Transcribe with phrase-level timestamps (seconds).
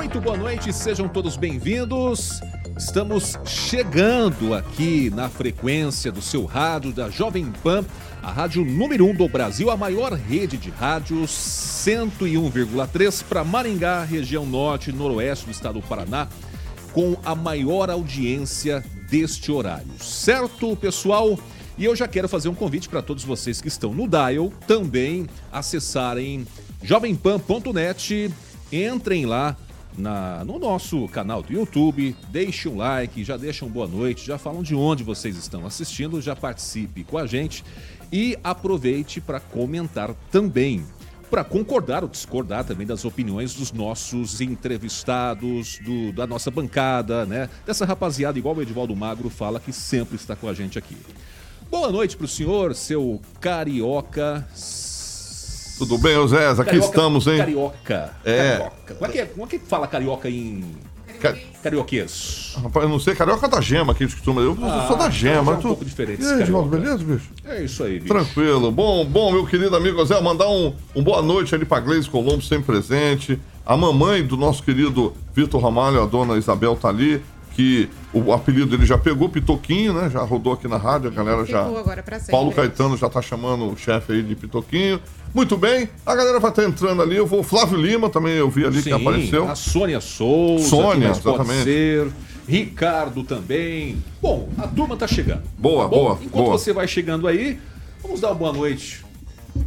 [0.00, 2.40] Muito boa noite, sejam todos bem-vindos.
[2.74, 7.84] Estamos chegando aqui na frequência do seu rádio da Jovem Pan,
[8.22, 14.02] a rádio número 1 um do Brasil, a maior rede de rádios 101,3 para Maringá,
[14.02, 16.28] região norte e noroeste do estado do Paraná,
[16.94, 19.92] com a maior audiência deste horário.
[20.00, 21.38] Certo, pessoal?
[21.76, 25.26] E eu já quero fazer um convite para todos vocês que estão no Dial também
[25.52, 26.46] acessarem
[26.82, 28.30] jovempan.net.
[28.72, 29.56] Entrem lá,
[29.96, 32.16] na, no nosso canal do YouTube.
[32.28, 36.34] Deixe um like, já deixam boa noite, já falam de onde vocês estão assistindo, já
[36.34, 37.64] participe com a gente
[38.12, 40.84] e aproveite para comentar também.
[41.30, 47.48] Para concordar ou discordar também das opiniões dos nossos entrevistados, do, da nossa bancada, né?
[47.64, 50.96] Dessa rapaziada, igual o Edivaldo Magro fala, que sempre está com a gente aqui.
[51.70, 54.44] Boa noite para o senhor, seu carioca
[55.80, 56.60] tudo bem, Oséias?
[56.60, 57.38] Aqui carioca, estamos, hein?
[57.38, 58.10] Carioca.
[58.22, 58.48] É.
[58.50, 58.94] Carioca.
[58.94, 60.62] Como é, que, é, como é que fala carioca em.
[61.18, 61.34] Car...
[61.62, 62.54] Carioquês.
[62.62, 64.42] Rapaz, eu não sei, carioca da gema que costuma.
[64.42, 65.52] Eu ah, sou da gema.
[65.52, 65.68] É um tu...
[65.68, 66.22] pouco diferente.
[66.22, 67.30] E aí, Edvaldo, beleza, bicho?
[67.46, 68.12] É isso aí, bicho.
[68.12, 68.70] Tranquilo.
[68.70, 72.42] Bom, bom, meu querido amigo Zé, mandar um, um boa noite ali pra Gleise Colombo,
[72.42, 73.40] sempre presente.
[73.64, 77.22] A mamãe do nosso querido Vitor Ramalho, a dona Isabel, tá ali
[77.54, 80.10] que o apelido dele já pegou, Pitoquinho, né?
[80.10, 81.64] Já rodou aqui na rádio, a galera já.
[81.64, 82.32] Agora pra sempre.
[82.32, 85.00] Paulo Caetano já tá chamando o chefe aí de Pitoquinho.
[85.32, 87.16] Muito bem, a galera vai estar tá entrando ali.
[87.16, 87.42] Eu vou.
[87.42, 89.48] Flávio Lima também, eu vi ali Sim, que apareceu.
[89.48, 90.68] A Sônia Souza.
[90.68, 91.64] Sônia, exatamente.
[91.64, 92.10] Ser.
[92.48, 94.02] Ricardo também.
[94.20, 95.44] Bom, a turma tá chegando.
[95.56, 96.18] Boa, tá boa.
[96.20, 96.58] Enquanto boa.
[96.58, 97.60] você vai chegando aí,
[98.02, 99.04] vamos dar uma boa noite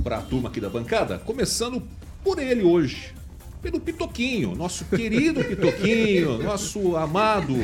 [0.04, 1.82] para a turma aqui da bancada, começando
[2.24, 3.14] por ele hoje
[3.64, 7.56] pelo Pitoquinho, nosso querido Pitoquinho, nosso amado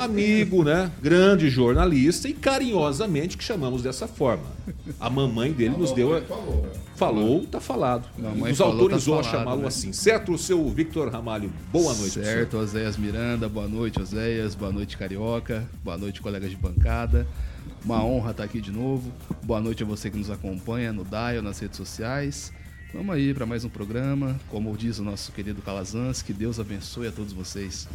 [0.00, 0.90] amigo, né?
[1.02, 4.44] Grande jornalista e carinhosamente que chamamos dessa forma.
[4.98, 6.16] A mamãe dele nos deu.
[6.16, 6.22] A...
[6.96, 8.08] Falou, tá falado.
[8.16, 9.68] Nos falou, autorizou tá a chamá-lo né?
[9.68, 9.92] assim.
[9.92, 11.52] Certo, o seu Victor Ramalho?
[11.70, 12.14] Boa noite.
[12.14, 17.26] Certo, Oséias Miranda, boa noite, Oséias, boa noite, Carioca, boa noite, colegas de bancada.
[17.84, 19.12] Uma honra estar aqui de novo.
[19.42, 22.50] Boa noite a você que nos acompanha no Dial, nas redes sociais.
[22.94, 24.38] Vamos aí para mais um programa.
[24.48, 27.88] Como diz o nosso querido Calazans, que Deus abençoe a todos vocês.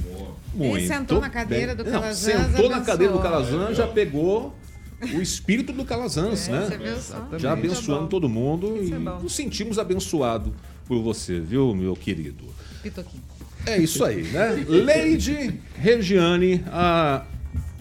[0.53, 1.85] Muito Ele sentou na cadeira bem.
[1.85, 2.27] do Calazans.
[2.27, 2.69] Não, sentou abençoou.
[2.69, 4.53] na cadeira do Calazans, já pegou
[5.01, 6.99] o espírito do Calazans, é, né?
[7.37, 10.51] Já abençoando todo mundo Isso e é nos sentimos abençoados
[10.85, 12.43] por você, viu, meu querido?
[12.83, 13.23] Pitoquinho.
[13.65, 14.65] É isso aí, né?
[14.67, 17.25] Leide Regiane, a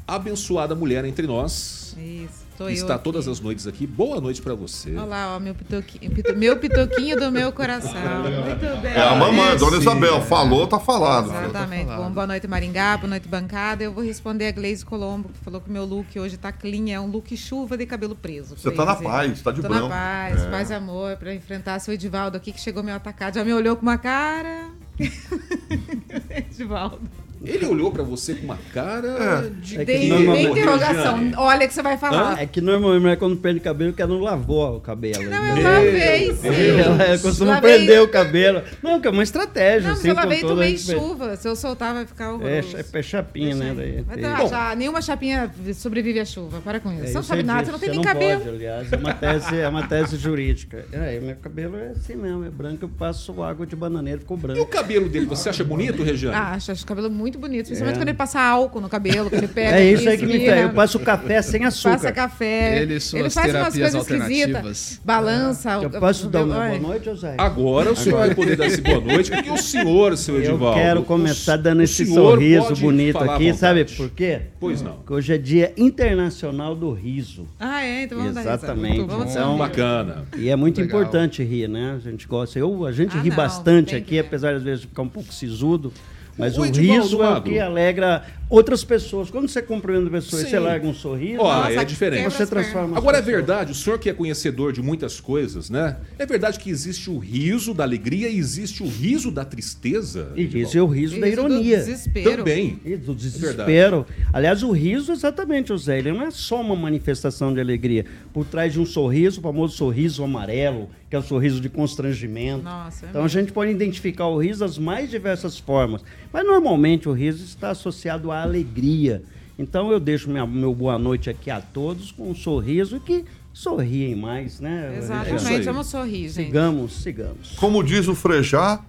[0.07, 1.97] abençoada mulher entre nós.
[1.99, 2.48] Isso.
[2.59, 3.87] Tô está todas as noites aqui.
[3.87, 4.93] Boa noite para você.
[4.97, 7.93] Olá, ó, meu pitoquinho, meu pitoquinho do meu coração.
[7.95, 8.95] Muito bem.
[8.95, 10.21] É a mamãe, Dona Isabel.
[10.23, 11.27] Falou, tá falado.
[11.27, 11.87] Exatamente.
[11.87, 12.09] Tá falado.
[12.09, 12.97] Bom, boa noite, Maringá.
[12.97, 13.85] Boa noite, bancada.
[13.85, 16.91] Eu vou responder a Gleise Colombo, que falou que o meu look hoje tá clean.
[16.91, 18.57] É um look chuva de cabelo preso.
[18.57, 19.87] Você tá na paz, tá de Tô branco.
[19.87, 20.51] na paz, é.
[20.51, 23.37] paz e amor, para enfrentar seu Edivaldo aqui, que chegou meu atacado.
[23.37, 24.71] Já me olhou com uma cara.
[26.29, 27.09] Edivaldo.
[27.45, 29.09] Ele olhou para você com uma cara
[29.47, 29.51] é.
[29.61, 31.31] de é que interrogação.
[31.37, 32.35] Olha que você vai falar.
[32.35, 32.41] Hã?
[32.41, 35.23] É que normalmente quando perde cabelo, que ela não lavou o cabelo.
[35.25, 36.49] Não, eu lavei, sim.
[36.79, 37.77] Ela, costuma lavei...
[37.77, 38.63] prender o cabelo.
[38.83, 39.89] Não, que é uma estratégia.
[39.89, 41.37] Não, assim, eu lavei e tomei chuva.
[41.37, 42.77] Se eu soltar, vai ficar horroroso.
[42.77, 43.75] É, é chapinha, né?
[43.77, 46.61] Daí, Mas não, já, nenhuma chapinha sobrevive à chuva.
[46.61, 47.05] Para com isso.
[47.05, 48.41] É, você não sabe nada, você não tem nem cabelo.
[48.41, 50.87] Pode, aliás, é uma tese, é uma tese jurídica.
[50.93, 54.59] É, meu cabelo é assim mesmo, é branco, eu passo água de bananeira, ficou branco.
[54.59, 56.37] E o cabelo dele, você acha bonito, Regiane?
[56.37, 57.99] Ah, acho, acho o cabelo muito bonito, principalmente é.
[57.99, 59.77] quando ele passa álcool no cabelo, que ele pega.
[59.77, 60.61] É isso aí que me pega.
[60.63, 61.97] Eu passo café sem açúcar.
[61.97, 62.83] Passa café.
[62.83, 65.01] Ele, ele faz umas coisas esquisitas.
[65.05, 65.73] Balança.
[65.73, 65.85] É.
[65.85, 67.35] Eu posso dar uma boa noite, José?
[67.37, 70.79] Agora o senhor vai poder dar esse boa noite, porque o senhor, seu Edivaldo.
[70.79, 74.43] Eu quero começar dando esse sorriso bonito aqui, sabe por quê?
[74.61, 74.93] Pois não.
[74.99, 77.49] Porque hoje é dia internacional do riso.
[77.59, 78.05] Ah, é?
[78.05, 79.01] Então vamos Exatamente.
[79.01, 80.25] Dar vamos então, bacana.
[80.37, 81.01] E é muito Legal.
[81.01, 81.95] importante rir, né?
[81.97, 82.59] A gente gosta.
[82.59, 85.33] Eu, a gente ah, ri não, bastante aqui, apesar às vezes de ficar um pouco
[85.33, 85.93] sisudo.
[86.39, 89.29] Mas o Edivaldo riso é o que alegra outras pessoas.
[89.29, 90.51] Quando você cumprimenta pessoas e Sim.
[90.53, 92.25] você larga um sorriso, Nossa, é diferente.
[92.25, 95.97] você transforma Agora é verdade, o senhor que é conhecedor de muitas coisas, né?
[96.19, 100.33] É verdade que existe o riso da alegria e existe o riso da tristeza?
[100.37, 101.77] E isso é o riso da Riso do ironia.
[101.79, 102.37] desespero.
[102.39, 102.81] Também.
[102.85, 104.07] E do É desespero.
[104.33, 108.07] Aliás, o riso, exatamente, José, ele não é só uma manifestação de alegria.
[108.33, 112.65] Por trás de um sorriso, o famoso sorriso amarelo, que é o sorriso de constrangimento.
[112.65, 116.05] Nossa, é então a gente pode identificar o riso das mais diversas formas.
[116.33, 119.23] Mas normalmente o riso está associado à alegria.
[119.59, 124.15] Então eu deixo minha, meu boa noite aqui a todos com um sorriso que sorriem
[124.15, 124.97] mais, né?
[124.99, 126.47] Exatamente, vamos sorrir, gente.
[126.47, 127.57] Sigamos, sigamos.
[127.57, 128.81] Como diz o Frejá,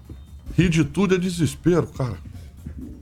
[0.56, 2.18] rir de tudo é desespero, cara.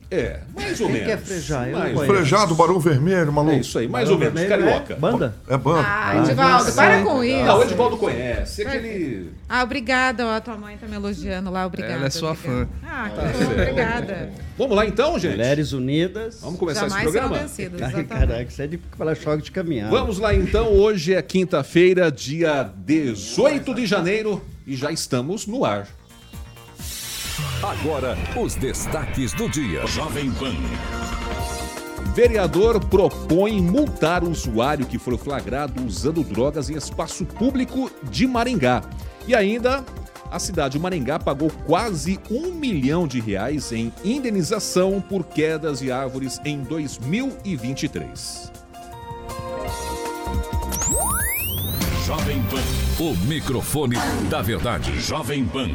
[0.09, 1.07] É, mais ou Quem menos.
[1.09, 1.68] quer frejar?
[1.68, 2.13] Eu não Mais- conheço.
[2.15, 3.56] Frejá do Barão Vermelho, maluco.
[3.56, 4.33] É isso aí, mais ou menos.
[4.39, 4.94] Vermelho Carioca.
[4.94, 5.36] é Banda?
[5.50, 5.86] É banda.
[5.86, 7.44] Ah, Edivaldo, para com isso.
[7.45, 8.63] Não, o Edivaldo conhece.
[8.63, 9.30] É aquele.
[9.50, 10.25] Ah, obrigada.
[10.25, 11.95] ó, A tua mãe tá me elogiando lá, obrigada.
[11.95, 12.65] Ela é sua obrigada.
[12.65, 12.88] fã.
[12.88, 14.30] Ah, Tá que bom, obrigada.
[14.57, 15.31] Vamos lá então, gente?
[15.31, 16.39] Mulheres Unidas.
[16.42, 17.38] Vamos começar Jamais esse programa?
[17.44, 18.07] vencidas, Ai, exatamente.
[18.07, 19.89] caraca, isso é de para choque de caminhão.
[19.89, 25.86] Vamos lá então, hoje é quinta-feira, dia 18 de janeiro e já estamos no ar.
[27.67, 29.85] Agora, os destaques do dia.
[29.87, 30.55] Jovem Pan.
[32.15, 38.81] Vereador propõe multar usuário que for flagrado usando drogas em espaço público de Maringá.
[39.27, 39.83] E ainda,
[40.31, 45.91] a cidade de Maringá pagou quase um milhão de reais em indenização por quedas de
[45.91, 48.49] árvores em 2023.
[52.05, 53.03] Jovem Pan.
[53.03, 53.97] O microfone
[54.29, 54.97] da verdade.
[55.01, 55.67] Jovem Pan.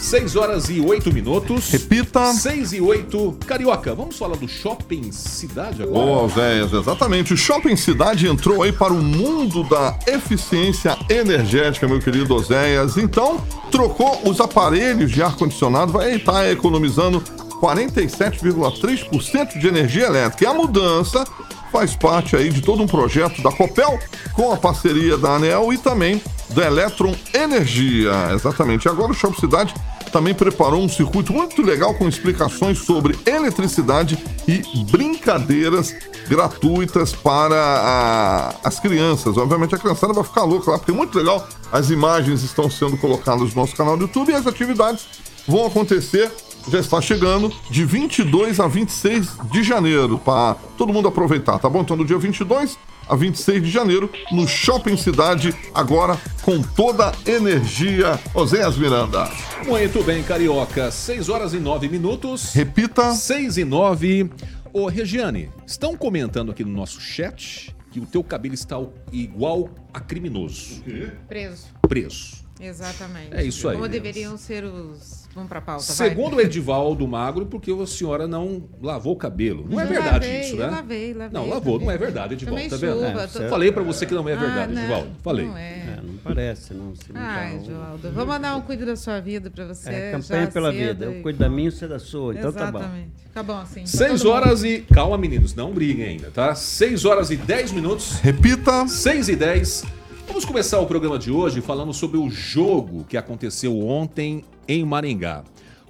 [0.00, 1.70] 6 horas e 8 minutos.
[1.70, 2.32] Repita.
[2.32, 3.38] 6 e 8.
[3.46, 6.06] Carioca, vamos falar do Shopping Cidade agora?
[6.06, 7.34] Boa, Oséias, exatamente.
[7.34, 12.96] O Shopping Cidade entrou aí para o mundo da eficiência energética, meu querido Oséias.
[12.96, 17.22] Então, trocou os aparelhos de ar-condicionado, vai estar economizando
[17.60, 20.44] 47,3% de energia elétrica.
[20.44, 21.24] E a mudança
[21.72, 23.98] faz parte aí de todo um projeto da Copel,
[24.32, 28.12] com a parceria da ANEL e também da Electron Energia.
[28.32, 28.88] Exatamente.
[28.88, 29.74] Agora o Shopping Cidade
[30.10, 34.16] também preparou um circuito muito legal com explicações sobre eletricidade
[34.48, 35.94] e brincadeiras
[36.26, 39.36] gratuitas para a- as crianças.
[39.36, 41.46] Obviamente a criançada vai ficar louca lá, porque é muito legal.
[41.70, 45.06] As imagens estão sendo colocadas no nosso canal do YouTube e as atividades
[45.46, 46.30] vão acontecer.
[46.70, 51.80] Já está chegando de 22 a 26 de janeiro para todo mundo aproveitar, tá bom?
[51.80, 52.78] Então do dia 22
[53.08, 58.20] a 26 de janeiro no Shopping Cidade, agora com toda a energia.
[58.34, 59.30] Oséias Miranda.
[59.66, 60.90] Muito bem, Carioca.
[60.90, 62.52] 6 horas e 9 minutos.
[62.52, 63.14] Repita.
[63.14, 64.30] 6 e 9.
[64.72, 68.76] Ô, Regiane, estão comentando aqui no nosso chat que o teu cabelo está
[69.10, 70.82] igual a criminoso.
[71.26, 71.66] Preso.
[71.88, 72.48] Preso.
[72.60, 73.34] Exatamente.
[73.34, 73.76] É isso aí.
[73.76, 75.27] Como deveriam ser os.
[75.38, 75.84] Vamos pra pauta.
[75.92, 76.08] vai.
[76.08, 79.64] Segundo o Edivaldo Magro, porque a senhora não lavou o cabelo.
[79.68, 80.66] Não é Eu verdade lavei, isso, eu né?
[80.66, 81.86] lavei, lavei, Não, lavou, lavei.
[81.86, 83.06] não é verdade, Edivaldo, Tomei tá vendo?
[83.06, 83.48] chuva, É, tô-.
[83.48, 85.08] Falei pra você que não é verdade, Ah, não, Edivaldo.
[85.22, 85.46] Falei.
[85.46, 85.68] Não é.
[85.78, 86.94] É, não parece, não.
[86.94, 89.88] Se não Ai, tá- Joaldo, vou mandar um cuido da sua vida pra você.
[89.90, 91.04] É, campanha já pela vida.
[91.06, 92.34] Eu e- cuido da minha, você da sua.
[92.34, 92.78] Então tá bom.
[92.78, 93.08] Exatamente.
[93.28, 93.80] Fica bom assim.
[93.82, 94.80] pra 6 todo horas e.
[94.92, 96.54] Calma, meninos, não briguem ainda, tá?
[96.54, 98.18] 6 horas e 10 minutos.
[98.20, 98.86] Repita.
[98.88, 99.84] 6 e 10.
[100.28, 105.42] Vamos começar o programa de hoje falando sobre o jogo que aconteceu ontem em Maringá.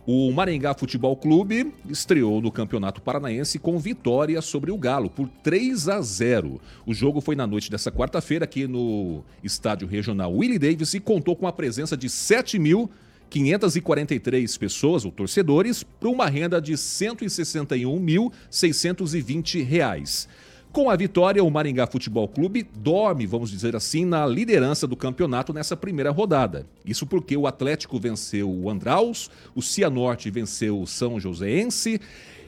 [0.06, 5.88] O Maringá Futebol Clube estreou no Campeonato Paranaense com vitória sobre o Galo por 3
[5.88, 6.60] a 0.
[6.86, 11.34] O jogo foi na noite dessa quarta-feira aqui no Estádio Regional Willie Davis e contou
[11.34, 20.28] com a presença de 7.543 pessoas, ou torcedores, para uma renda de 161.620 reais.
[20.72, 25.52] Com a vitória, o Maringá Futebol Clube dorme, vamos dizer assim, na liderança do campeonato
[25.52, 26.66] nessa primeira rodada.
[26.84, 31.98] Isso porque o Atlético venceu o Andraus, o Cianorte venceu o São Joséense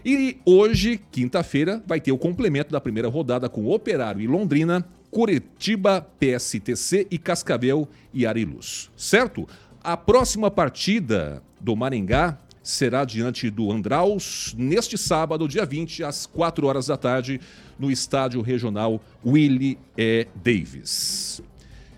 [0.05, 6.07] e hoje, quinta-feira, vai ter o complemento da primeira rodada com Operário e Londrina, Curitiba,
[6.19, 8.91] PSTC e Cascavel e Ariluz.
[8.97, 9.49] Certo?
[9.83, 16.67] A próxima partida do Maringá será diante do Andraus neste sábado, dia 20, às 4
[16.67, 17.41] horas da tarde,
[17.79, 20.27] no estádio regional Willie E.
[20.35, 21.43] Davis.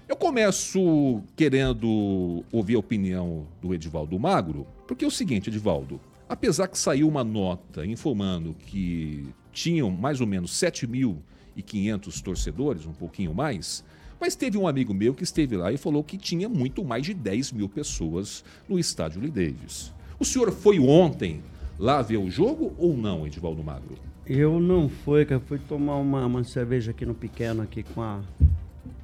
[0.08, 6.68] Eu começo querendo ouvir a opinião do Edivaldo Magro, porque é o seguinte, Edivaldo, apesar
[6.68, 13.82] que saiu uma nota informando que tinham mais ou menos 7.500 torcedores, um pouquinho mais,
[14.20, 17.14] mas teve um amigo meu que esteve lá e falou que tinha muito mais de
[17.14, 19.92] 10 mil pessoas no estádio Lee Davis.
[20.22, 21.42] O senhor foi ontem
[21.76, 23.96] lá ver o jogo ou não, Edivaldo Magro?
[24.24, 28.00] Eu não fui, que eu fui tomar uma, uma cerveja aqui no pequeno, aqui com
[28.00, 28.20] a,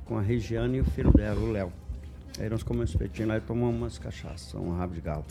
[0.04, 1.72] com a Regiane e o filho dela, o Léo.
[2.38, 5.24] Aí nós comemos espetinho lá e tomamos umas cachaças, um rabo de galo.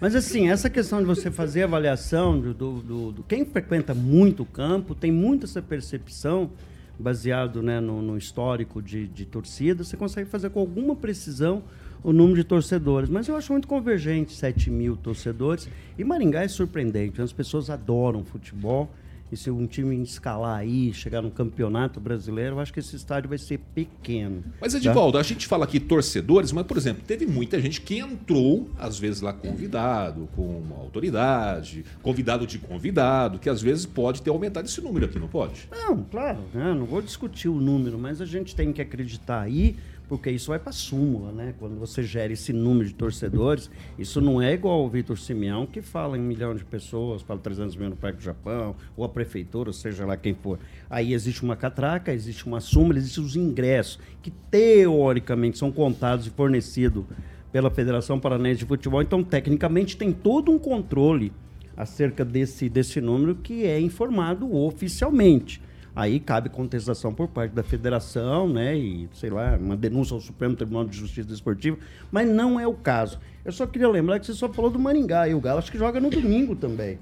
[0.00, 4.44] Mas assim, essa questão de você fazer avaliação do, do, do, do quem frequenta muito
[4.44, 6.48] o campo, tem muito essa percepção
[6.96, 11.64] baseado né, no, no histórico de, de torcida, você consegue fazer com alguma precisão
[12.04, 13.08] o número de torcedores.
[13.08, 15.66] Mas eu acho muito convergente 7 mil torcedores.
[15.98, 17.20] E Maringá é surpreendente.
[17.20, 18.90] As pessoas adoram futebol.
[19.32, 23.28] E se um time escalar aí, chegar no campeonato brasileiro, eu acho que esse estádio
[23.28, 24.44] vai ser pequeno.
[24.60, 25.18] Mas, Edivaldo, tá?
[25.18, 29.22] a gente fala aqui torcedores, mas, por exemplo, teve muita gente que entrou, às vezes
[29.22, 34.80] lá convidado, com uma autoridade, convidado de convidado, que às vezes pode ter aumentado esse
[34.80, 35.68] número aqui, não pode?
[35.72, 36.72] Não, claro, né?
[36.72, 39.74] não vou discutir o número, mas a gente tem que acreditar aí
[40.08, 41.54] porque isso vai para a súmula, né?
[41.58, 45.80] Quando você gera esse número de torcedores, isso não é igual o Vitor Simeão, que
[45.80, 49.08] fala em um milhão de pessoas, fala 300 mil no Parque do Japão, ou a
[49.08, 50.58] prefeitura, ou seja lá quem for.
[50.90, 56.30] Aí existe uma catraca, existe uma súmula, existem os ingressos, que teoricamente são contados e
[56.30, 57.04] fornecidos
[57.50, 59.00] pela Federação Paranense de Futebol.
[59.00, 61.32] Então, tecnicamente, tem todo um controle
[61.76, 65.62] acerca desse, desse número que é informado oficialmente.
[65.96, 68.76] Aí cabe contestação por parte da federação, né?
[68.76, 71.78] E, sei lá, uma denúncia ao Supremo Tribunal de Justiça Desportiva,
[72.10, 73.20] mas não é o caso.
[73.44, 75.78] Eu só queria lembrar que você só falou do Maringá, e o Galo acho que
[75.78, 76.98] joga no domingo também.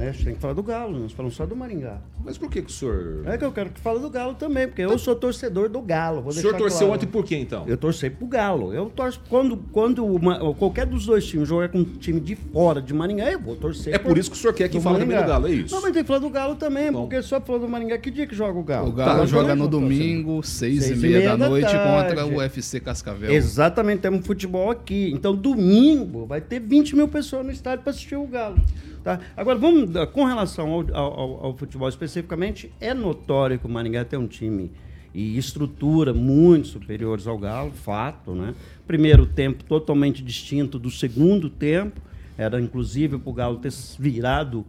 [0.00, 0.08] Né?
[0.08, 1.98] A gente tem que falar do Galo, nós falamos só do Maringá.
[2.24, 3.22] Mas por que, que o senhor.
[3.26, 6.26] É que eu quero que fale do Galo também, porque eu sou torcedor do Galo.
[6.26, 6.94] o senhor torceu claro.
[6.94, 7.64] ontem por quê, então?
[7.68, 8.72] Eu torci pro Galo.
[8.72, 9.20] Eu torço.
[9.28, 13.30] Quando, quando uma, qualquer dos dois times jogar com um time de fora de Maringá,
[13.30, 13.94] eu vou torcer.
[13.94, 15.74] É por, por isso que o senhor quer que fale também do Galo, é isso?
[15.74, 17.02] Não, mas tem que falar do Galo também, Bom.
[17.02, 17.98] porque só falou do Maringá.
[17.98, 18.88] Que dia que joga o Galo?
[18.88, 22.14] O Galo tá, joga no domingo, seis, seis, e meia, da, da noite, tarde.
[22.14, 23.30] contra o UFC Cascavel.
[23.30, 25.12] Exatamente, temos futebol aqui.
[25.14, 28.56] Então, domingo, vai ter 20 mil pessoas no estádio para assistir o Galo.
[29.02, 29.18] Tá?
[29.36, 34.18] Agora, vamos, com relação ao, ao, ao, futebol especificamente, é notório que o Maringá tem
[34.18, 34.70] um time
[35.14, 38.32] e estrutura muito superiores ao Galo, fato.
[38.32, 38.54] Né?
[38.86, 42.00] Primeiro tempo totalmente distinto do segundo tempo,
[42.36, 44.64] era inclusive para o Galo ter virado,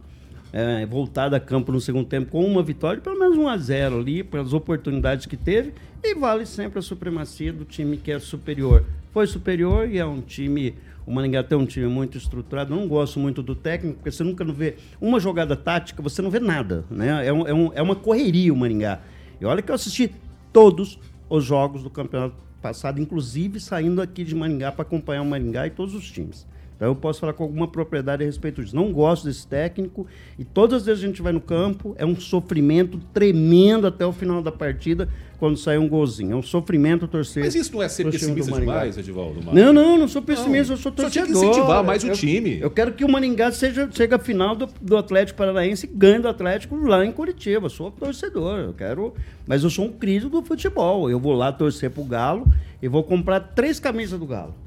[0.52, 4.00] é, voltado a campo no segundo tempo com uma vitória, pelo menos 1 a 0
[4.00, 5.72] ali, pelas oportunidades que teve,
[6.02, 8.84] e vale sempre a supremacia do time que é superior.
[9.12, 10.74] Foi superior e é um time
[11.06, 12.74] o Maringá tem um time muito estruturado.
[12.74, 16.30] não gosto muito do técnico, porque você nunca não vê uma jogada tática, você não
[16.30, 16.84] vê nada.
[16.90, 17.26] Né?
[17.26, 19.00] É, um, é, um, é uma correria o Maringá.
[19.40, 20.12] E olha que eu assisti
[20.52, 25.66] todos os jogos do campeonato passado, inclusive saindo aqui de Maringá para acompanhar o Maringá
[25.66, 26.46] e todos os times.
[26.82, 28.74] Então eu posso falar com alguma propriedade a respeito disso.
[28.74, 30.04] Não gosto desse técnico
[30.36, 34.12] e todas as vezes a gente vai no campo, é um sofrimento tremendo até o
[34.12, 35.08] final da partida
[35.38, 36.32] quando sai um golzinho.
[36.32, 37.44] É um sofrimento torcer.
[37.44, 39.40] Mas isso não é ser pessimista demais, Edivaldo?
[39.52, 40.74] Não, não, não sou pessimista, não.
[40.74, 41.28] eu sou torcedor.
[41.28, 42.58] Só tinha que incentivar mais o eu, time.
[42.60, 46.18] Eu quero que o Maringá seja, chegue à final do, do Atlético Paranaense e ganhe
[46.18, 47.66] do Atlético lá em Curitiba.
[47.66, 49.14] Eu sou torcedor, eu quero.
[49.46, 51.08] Mas eu sou um crítico do futebol.
[51.08, 52.44] Eu vou lá torcer pro Galo
[52.82, 54.61] e vou comprar três camisas do Galo.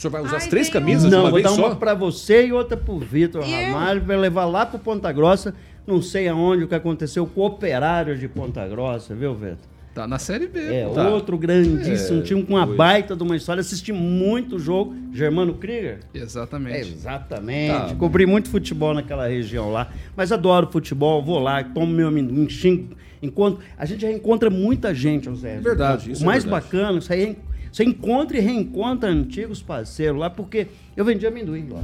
[0.00, 2.46] O senhor vai usar Ai, as três camisas Não, uma vou dar uma para você
[2.46, 5.54] e outra para o Vitor Ramalho, vai levar lá para Ponta Grossa.
[5.86, 9.58] Não sei aonde o que aconteceu com o operário de Ponta Grossa, viu, Vitor?
[9.92, 10.58] Tá na Série B.
[10.58, 11.06] É, tá.
[11.10, 12.76] outro grandíssimo é, time com uma foi.
[12.76, 13.60] baita de uma história.
[13.60, 14.94] Assisti muito jogo.
[15.12, 15.98] Germano Krieger?
[16.14, 16.76] Exatamente.
[16.76, 17.90] É, exatamente.
[17.90, 17.94] Tá.
[17.96, 19.92] Cobri muito futebol naquela região lá.
[20.16, 22.96] Mas adoro futebol, vou lá, tomo meu amendoim, xingo.
[23.22, 25.60] Encontro, a gente já encontra muita gente, José.
[25.60, 26.12] Verdade.
[26.12, 26.48] O mais é verdade.
[26.48, 31.68] bacana, isso aí é você encontra e reencontra antigos parceiros lá, porque eu vendi amendoim
[31.68, 31.82] lá,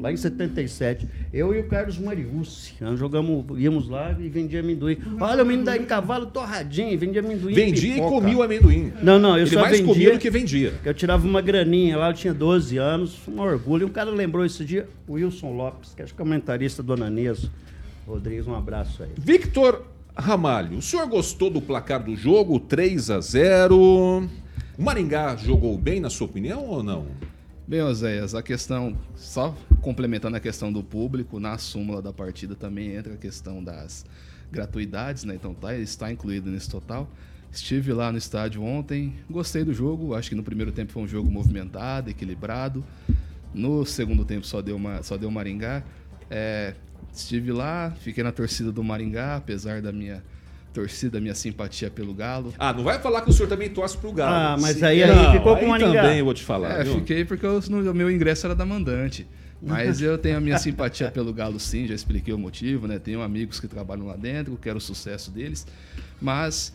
[0.00, 1.08] lá em 77.
[1.32, 4.96] Eu e o Carlos Mariucci, nós jogamos, íamos lá e vendia amendoim.
[5.20, 7.52] Olha, o amendoim em cavalo torradinho, vendia amendoim.
[7.54, 8.92] Vendia e, e comia o amendoim.
[9.02, 9.92] Não, não, eu Ele só mais vendia.
[9.92, 10.74] comia do que vendia.
[10.84, 13.82] Eu tirava uma graninha lá, eu tinha 12 anos, um orgulho.
[13.82, 16.92] E um cara lembrou esse dia, o Wilson Lopes, que acho que é comentarista do
[16.92, 17.50] Ananias.
[18.06, 19.10] Rodrigues, um abraço aí.
[19.16, 19.84] Victor
[20.16, 22.60] Ramalho, o senhor gostou do placar do jogo?
[22.60, 24.28] 3 a 0
[24.76, 27.06] o Maringá jogou bem, na sua opinião, ou não?
[27.66, 32.94] Bem, Oséias, a questão, só complementando a questão do público, na súmula da partida também
[32.94, 34.04] entra a questão das
[34.50, 35.34] gratuidades, né?
[35.34, 37.08] Então tá, está incluído nesse total.
[37.50, 41.08] Estive lá no estádio ontem, gostei do jogo, acho que no primeiro tempo foi um
[41.08, 42.84] jogo movimentado, equilibrado.
[43.54, 45.84] No segundo tempo só deu, uma, só deu Maringá.
[46.28, 46.74] É,
[47.12, 50.22] estive lá, fiquei na torcida do Maringá, apesar da minha
[50.74, 52.52] torcida, minha simpatia pelo Galo.
[52.58, 54.34] Ah, não vai falar que o senhor também torce pro Galo.
[54.34, 56.02] Ah, mas aí, aí não, ficou com o Maringá.
[56.02, 56.80] também eu vou te falar.
[56.80, 56.96] É, viu?
[56.96, 59.26] fiquei porque o meu ingresso era da mandante.
[59.62, 62.98] Mas eu tenho a minha simpatia pelo Galo sim, já expliquei o motivo, né?
[62.98, 65.66] Tenho amigos que trabalham lá dentro, quero o sucesso deles.
[66.20, 66.74] Mas,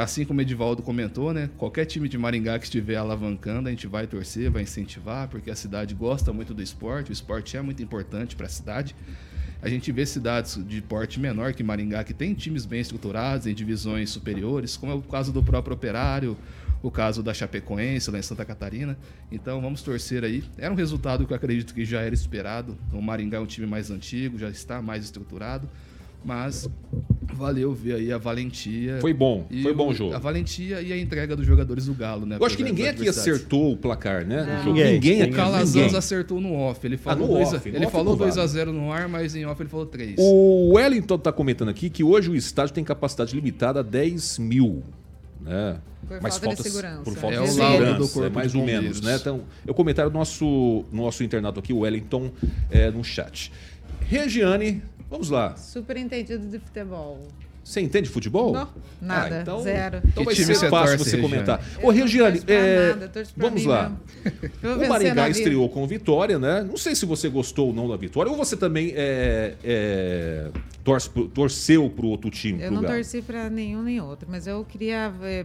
[0.00, 1.50] assim como o Edivaldo comentou, né?
[1.58, 5.56] Qualquer time de Maringá que estiver alavancando, a gente vai torcer, vai incentivar, porque a
[5.56, 8.94] cidade gosta muito do esporte, o esporte é muito importante para a cidade.
[9.62, 13.54] A gente vê cidades de porte menor que Maringá, que tem times bem estruturados em
[13.54, 16.34] divisões superiores, como é o caso do próprio Operário,
[16.82, 18.96] o caso da Chapecoense lá em Santa Catarina.
[19.30, 20.42] Então vamos torcer aí.
[20.56, 22.74] Era um resultado que eu acredito que já era esperado.
[22.90, 25.68] O Maringá é um time mais antigo, já está mais estruturado.
[26.24, 26.68] Mas
[27.32, 28.98] valeu ver aí a valentia.
[29.00, 30.14] Foi bom, foi bom o jogo.
[30.14, 32.36] A valentia e a entrega dos jogadores do Galo, né?
[32.38, 34.44] Eu acho que ninguém aqui acertou o placar, né?
[34.44, 34.72] Não.
[34.72, 35.32] Ninguém, ninguém aqui.
[35.32, 36.86] O Calazans acertou no off.
[36.86, 37.78] Ele falou, Ah, no 2 off, no.
[37.80, 40.16] 2x0 ar, mas em off ele falou 3.
[40.18, 44.82] O Wellington tá comentando aqui que hoje o estádio tem capacidade limitada a 10 mil.
[45.40, 45.78] Né?
[46.06, 47.02] Por falta de segurança.
[47.02, 49.00] Por falta É de o segurança, laudo do Corpo é mais ou menos.
[49.00, 49.16] Né?
[49.16, 52.30] Então, eu comentário do nosso, nosso internado aqui, o Wellington,
[52.70, 53.50] é, no chat.
[54.00, 55.56] Regiane, vamos lá.
[55.56, 57.20] Super entendido de futebol.
[57.62, 58.52] Você entende futebol?
[58.52, 58.68] Não,
[59.00, 59.98] nada, zero.
[59.98, 61.22] Então Que vai time ser você fácil você Regiane?
[61.22, 61.64] comentar.
[61.80, 63.92] Eu Ô, Regiane, é, nada, vamos mim lá.
[64.84, 66.62] O Maringá estreou com vitória, né?
[66.62, 70.50] Não sei se você gostou ou não da vitória, ou você também é, é,
[70.82, 72.62] torce torceu pro outro time.
[72.62, 72.94] Eu não Galo.
[72.94, 75.44] torci pra nenhum nem outro, mas eu queria é,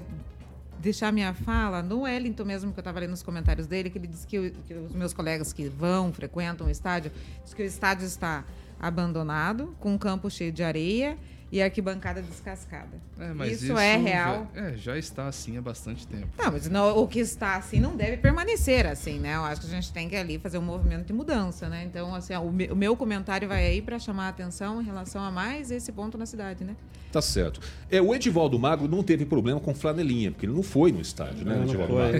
[0.82, 4.08] deixar minha fala no Wellington mesmo, que eu estava lendo nos comentários dele, que ele
[4.08, 7.12] disse que, o- que os meus colegas que vão, frequentam o estádio,
[7.44, 8.46] diz que o estádio está
[8.88, 11.18] abandonado, com um campo cheio de areia
[11.52, 13.00] e arquibancada descascada.
[13.20, 14.52] É, mas isso, é já- real.
[14.56, 16.28] é, já está assim há bastante tempo.
[16.38, 19.36] Não, mas não- o que está assim não deve permanecer assim, né?
[19.36, 21.84] Eu acho que a gente tem que ali fazer um movimento de mudança, né?
[21.86, 25.72] Então, assim, o meu comentário vai aí para chamar a atenção em relação a mais
[25.72, 26.76] esse ponto na cidade, né?
[27.16, 27.62] Tá certo.
[27.90, 31.46] É, o Edivaldo Magro não teve problema com flanelinha, porque ele não foi no estádio,
[31.46, 31.66] né, não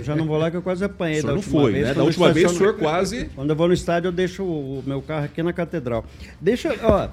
[0.02, 1.20] já não vou lá que eu quase O apanhei.
[1.20, 1.94] senhor da não foi, vez, né?
[1.94, 3.26] Da última vez o senhor quase.
[3.36, 6.06] Quando eu vou no estádio, eu deixo o meu carro aqui na catedral.
[6.40, 7.10] Deixa, ó,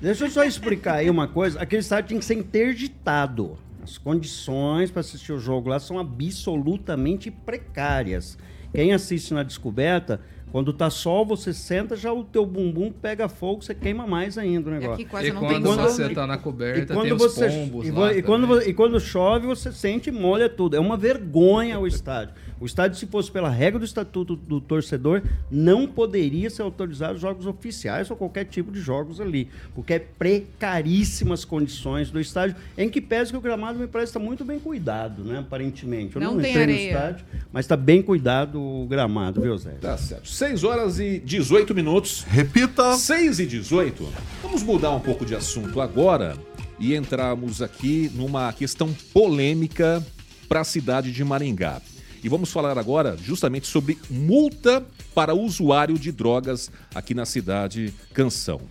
[0.00, 1.60] deixa eu só explicar aí uma coisa.
[1.60, 3.58] Aquele estádio tem que ser interditado.
[3.82, 8.38] As condições para assistir o jogo lá são absolutamente precárias.
[8.72, 10.22] Quem assiste na descoberta,
[10.56, 14.70] quando tá sol, você senta, já o teu bumbum pega fogo, você queima mais ainda
[14.70, 14.94] o E negócio.
[14.94, 15.88] aqui quase E não quando tem quando- sol.
[15.90, 18.72] você e- tá na E coberta, tem quando, os você, pombos e, e quando, e
[18.72, 20.74] quando chove, você sente e molha tudo.
[20.74, 22.32] É uma vergonha o estádio.
[22.58, 27.46] O estádio, se fosse pela regra do estatuto do torcedor, não poderia ser autorizado jogos
[27.46, 29.48] oficiais ou qualquer tipo de jogos ali.
[29.74, 34.20] Porque é precaríssimas condições do estádio, em que pese que o gramado me parece estar
[34.20, 35.38] muito bem cuidado, né?
[35.40, 36.16] Aparentemente.
[36.16, 36.88] Eu não, Não tem entrei no areia.
[36.90, 39.72] estádio, mas está bem cuidado o gramado, viu, Zé?
[39.72, 40.28] Tá certo.
[40.28, 42.24] 6 horas e 18 minutos.
[42.28, 42.96] Repita.
[42.96, 44.06] 6 e 18.
[44.42, 46.36] Vamos mudar um pouco de assunto agora
[46.78, 50.02] e entrarmos aqui numa questão polêmica
[50.48, 51.80] para a cidade de Maringá.
[52.26, 54.84] E vamos falar agora justamente sobre multa
[55.14, 58.62] para usuário de drogas aqui na cidade Canção.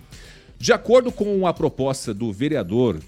[0.59, 2.99] De acordo com a proposta do vereador,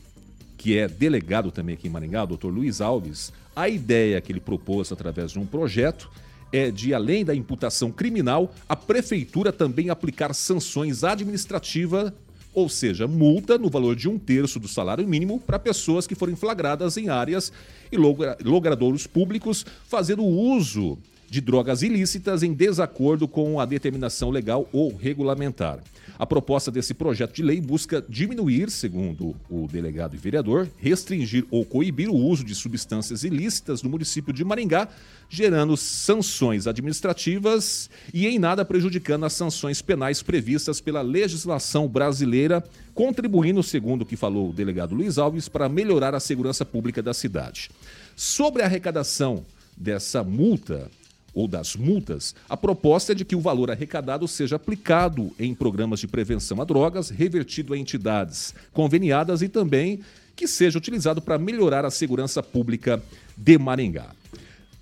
[0.57, 4.39] que é delegado também aqui em Maringá, o doutor Luiz Alves, a ideia que ele
[4.39, 6.09] propôs através de um projeto
[6.53, 12.13] é de, além da imputação criminal, a prefeitura também aplicar sanções administrativas,
[12.57, 16.35] ou seja, multa no valor de um terço do salário mínimo para pessoas que forem
[16.35, 17.53] flagradas em áreas
[17.91, 20.97] e logra- logradouros públicos fazendo uso
[21.29, 25.79] de drogas ilícitas em desacordo com a determinação legal ou regulamentar.
[26.17, 31.63] A proposta desse projeto de lei busca diminuir, segundo o delegado e vereador, restringir ou
[31.63, 34.87] coibir o uso de substâncias ilícitas no município de Maringá,
[35.29, 42.63] gerando sanções administrativas e em nada prejudicando as sanções penais previstas pela legislação brasileira,
[42.95, 47.13] contribuindo, segundo o que falou o delegado Luiz Alves, para melhorar a segurança pública da
[47.13, 47.69] cidade.
[48.15, 49.45] Sobre a arrecadação
[49.77, 50.89] dessa multa,
[51.37, 55.99] ou das multas, a proposta é de que o valor arrecadado seja aplicado em programas
[55.99, 59.99] de prevenção a drogas, revertido a entidades conveniadas e também
[60.35, 62.99] que seja utilizado para melhorar a segurança pública
[63.37, 64.07] de Maringá.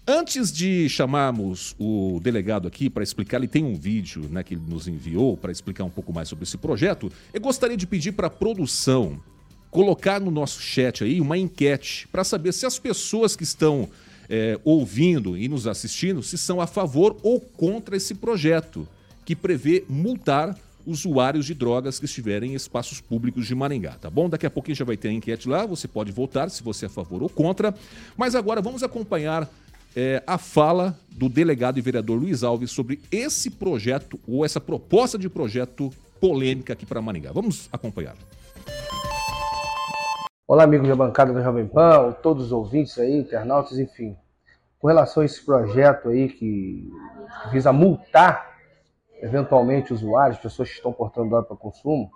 [0.07, 4.63] Antes de chamarmos o delegado aqui para explicar, ele tem um vídeo né, que ele
[4.65, 7.11] nos enviou para explicar um pouco mais sobre esse projeto.
[7.33, 9.19] Eu gostaria de pedir para a produção
[9.69, 13.89] colocar no nosso chat aí uma enquete para saber se as pessoas que estão
[14.29, 18.87] é, ouvindo e nos assistindo se são a favor ou contra esse projeto
[19.23, 24.29] que prevê multar usuários de drogas que estiverem em espaços públicos de Maringá, tá bom?
[24.29, 26.87] Daqui a pouquinho já vai ter a enquete lá, você pode votar se você é
[26.87, 27.73] a favor ou contra.
[28.15, 29.49] Mas agora vamos acompanhar
[29.95, 35.17] é, a fala do delegado e vereador Luiz Alves sobre esse projeto ou essa proposta
[35.17, 37.31] de projeto polêmica aqui para Maringá.
[37.31, 38.15] Vamos acompanhar.
[40.47, 44.15] Olá, amigos da bancada da Jovem Pan, todos os ouvintes aí, internautas, enfim.
[44.77, 46.87] Com relação a esse projeto aí que
[47.51, 48.55] visa multar
[49.23, 52.11] eventualmente usuários, pessoas que estão portando droga para consumo,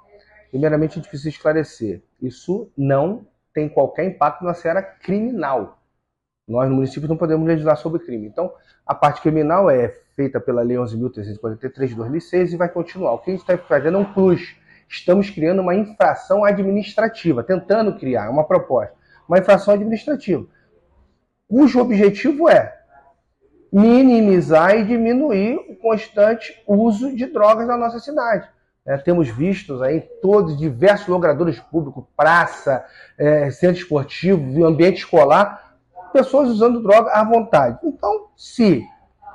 [0.51, 2.03] primeiramente a gente precisa esclarecer.
[2.21, 5.79] Isso não tem qualquer impacto na seara criminal.
[6.47, 8.27] Nós no município não podemos legislar sobre crime.
[8.27, 8.53] Então,
[8.85, 13.13] a parte criminal é feita pela Lei 11.343 de 2006 e vai continuar.
[13.13, 14.55] O que a gente está fazendo é um plus.
[14.89, 18.95] Estamos criando uma infração administrativa, tentando criar uma proposta,
[19.27, 20.45] uma infração administrativa.
[21.47, 22.75] cujo objetivo é
[23.71, 28.49] minimizar e diminuir o constante uso de drogas na nossa cidade.
[28.85, 32.83] É, temos visto aí todos diversos logradores públicos, praça,
[33.17, 35.77] é, centro esportivo, ambiente escolar,
[36.11, 37.77] pessoas usando droga à vontade.
[37.83, 38.83] Então, se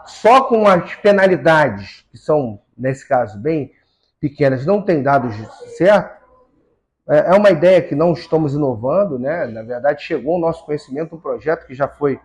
[0.04, 3.70] só com as penalidades, que são, nesse caso, bem
[4.28, 5.28] pequenas, não tem dado
[5.76, 6.24] certo,
[7.06, 9.46] é, é uma ideia que não estamos inovando, né?
[9.46, 12.18] Na verdade, chegou ao nosso conhecimento um projeto que já foi,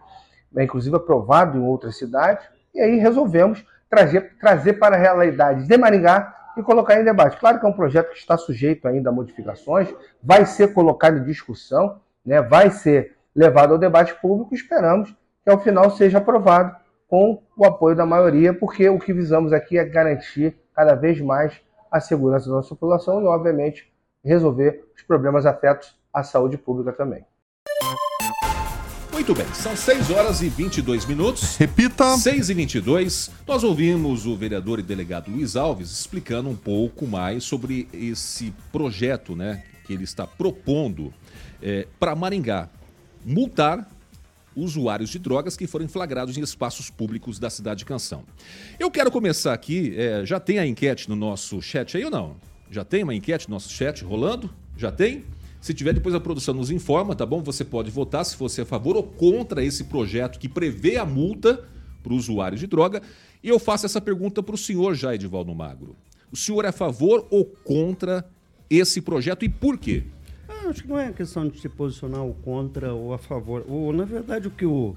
[0.50, 5.78] né, inclusive, aprovado em outras cidades, e aí resolvemos trazer, trazer para a realidade de
[5.78, 7.38] Maringá e colocar em debate.
[7.38, 11.24] Claro que é um projeto que está sujeito ainda a modificações, vai ser colocado em
[11.24, 12.42] discussão, né?
[12.42, 16.74] vai ser levado ao debate público, esperamos que ao final seja aprovado
[17.10, 21.60] com o apoio da maioria, porque o que visamos aqui é garantir cada vez mais
[21.92, 23.92] a segurança da nossa população e, obviamente,
[24.24, 27.24] resolver os problemas afetos à saúde pública também.
[29.12, 31.58] Muito bem, são 6 horas e 22 minutos.
[31.58, 32.18] Repita.
[32.18, 33.30] 6 e 22.
[33.46, 39.36] Nós ouvimos o vereador e delegado Luiz Alves explicando um pouco mais sobre esse projeto
[39.36, 41.14] né, que ele está propondo
[41.62, 42.70] é, para Maringá.
[43.26, 43.86] Multar
[44.56, 48.24] usuários de drogas que forem flagrados em espaços públicos da cidade de Canção.
[48.80, 52.36] Eu quero começar aqui, é, já tem a enquete no nosso chat aí ou não?
[52.72, 54.54] Já tem uma enquete no nosso chat rolando?
[54.78, 55.26] Já tem?
[55.62, 57.42] Se tiver, depois a produção nos informa, tá bom?
[57.44, 61.06] Você pode votar se você é a favor ou contra esse projeto que prevê a
[61.06, 61.66] multa
[62.02, 63.02] para o usuário de droga.
[63.44, 65.96] E eu faço essa pergunta para o senhor já, Edivaldo Magro.
[66.32, 68.26] O senhor é a favor ou contra
[68.70, 70.04] esse projeto e por quê?
[70.70, 73.66] Ah, acho que não é questão de se posicionar ou contra ou a favor.
[73.68, 74.96] Ou, na verdade, o que o,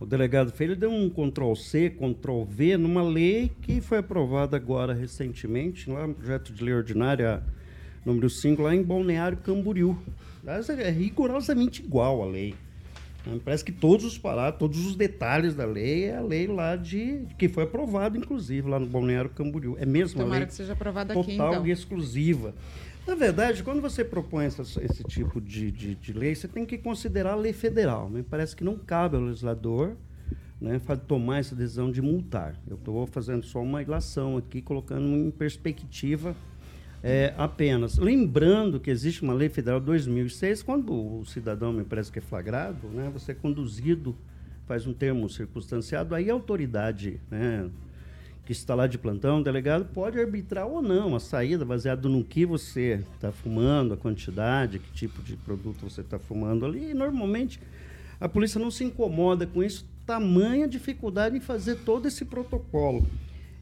[0.00, 5.90] o delegado fez, ele deu um Ctrl-C, Ctrl-V numa lei que foi aprovada agora recentemente,
[5.90, 7.42] lá no projeto de lei ordinária
[8.04, 9.98] número 5, lá em Balneário Camboriú.
[10.46, 12.54] É rigorosamente igual a lei.
[13.26, 13.38] Né?
[13.44, 17.26] Parece que todos os parágrafos, todos os detalhes da lei é a lei lá de.
[17.36, 19.76] que foi aprovada, inclusive, lá no Balneário Camboriú.
[19.78, 21.66] É mesmo Tomara a lei que seja aprovada total aqui, então.
[21.66, 22.54] e exclusiva.
[23.08, 26.76] Na verdade, quando você propõe essa, esse tipo de, de, de, lei, você tem que
[26.76, 28.10] considerar a lei federal.
[28.10, 29.96] Me parece que não cabe ao legislador
[30.60, 32.60] né, tomar essa decisão de multar.
[32.68, 36.36] Eu estou fazendo só uma ilação aqui, colocando em perspectiva
[37.02, 37.96] é, apenas.
[37.96, 42.88] Lembrando que existe uma lei federal 2006, quando o cidadão, me parece que é flagrado,
[42.88, 44.14] né, você é conduzido,
[44.66, 47.70] faz um termo circunstanciado, aí a autoridade né,
[48.48, 52.24] que está lá de plantão, o delegado pode arbitrar ou não a saída baseado no
[52.24, 56.92] que você está fumando, a quantidade, que tipo de produto você está fumando ali.
[56.92, 57.60] E normalmente
[58.18, 63.06] a polícia não se incomoda com isso, tamanha dificuldade em fazer todo esse protocolo.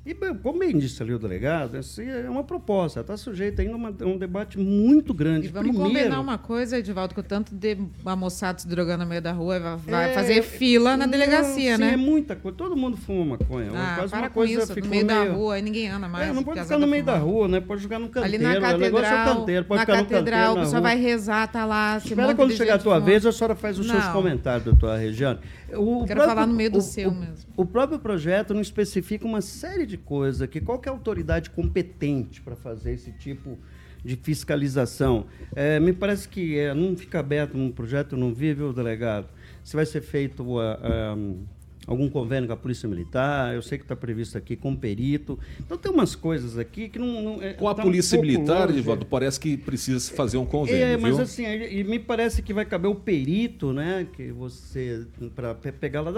[0.06, 4.16] E, como bem disse ali o delegado, é uma proposta, está sujeita ainda a um
[4.16, 5.48] debate muito grande.
[5.48, 9.10] E vamos Primeiro, combinar uma coisa, Edivaldo, que o tanto de amoçado se drogando no
[9.10, 11.94] meio da rua vai é, fazer fila na delegacia, sim, né?
[11.94, 12.56] é muita coisa.
[12.56, 13.72] Todo mundo fuma maconha.
[13.74, 16.28] Ah, Quase para uma coisa isso, no meio da rua, aí ninguém anda mais.
[16.28, 17.60] É, não pode ficar no meio da rua, né?
[17.60, 18.36] Pode jogar no canteiro.
[18.36, 20.80] Ali na catedral, o negócio é canteiro, pode na ficar catedral, no canteiro, a pessoa
[20.80, 21.96] vai rezar, tá lá.
[21.98, 24.00] Espera quando chegar a tua vez, a senhora faz os não.
[24.00, 25.40] seus comentários, doutora Regiane.
[25.72, 27.50] O Quero próprio, falar no meio do o, seu o, mesmo.
[27.56, 32.92] O próprio projeto não especifica uma série de coisas que qualquer autoridade competente para fazer
[32.92, 33.58] esse tipo
[34.04, 35.26] de fiscalização.
[35.54, 39.28] É, me parece que é, não fica aberto um projeto, não vi, viu, delegado?
[39.64, 41.44] Se vai ser feito uh, um,
[41.86, 45.38] algum convênio com a Polícia Militar, eu sei que está previsto aqui com perito.
[45.58, 47.20] Então tem umas coisas aqui que não.
[47.20, 50.46] não é, com a tá Polícia um Militar, Edivaldo, parece que precisa se fazer um
[50.46, 50.84] convênio.
[50.84, 51.24] É, mas viu?
[51.24, 54.06] assim, e me parece que vai caber o perito, né?
[54.12, 55.04] Que você.
[55.34, 56.12] para pegar lá.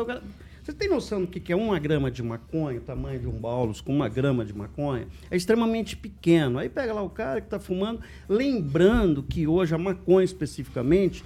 [0.69, 3.81] Você tem noção do que é uma grama de maconha, o tamanho de um baulos
[3.81, 5.09] com uma grama de maconha?
[5.31, 6.59] É extremamente pequeno.
[6.59, 11.25] Aí pega lá o cara que está fumando, lembrando que hoje a maconha especificamente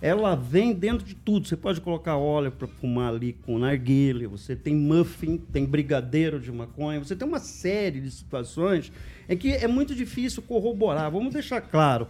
[0.00, 1.48] ela vem dentro de tudo.
[1.48, 6.52] Você pode colocar óleo para fumar ali com narguilha, você tem muffin, tem brigadeiro de
[6.52, 8.92] maconha, você tem uma série de situações
[9.28, 11.10] em que é muito difícil corroborar.
[11.10, 12.06] Vamos deixar claro,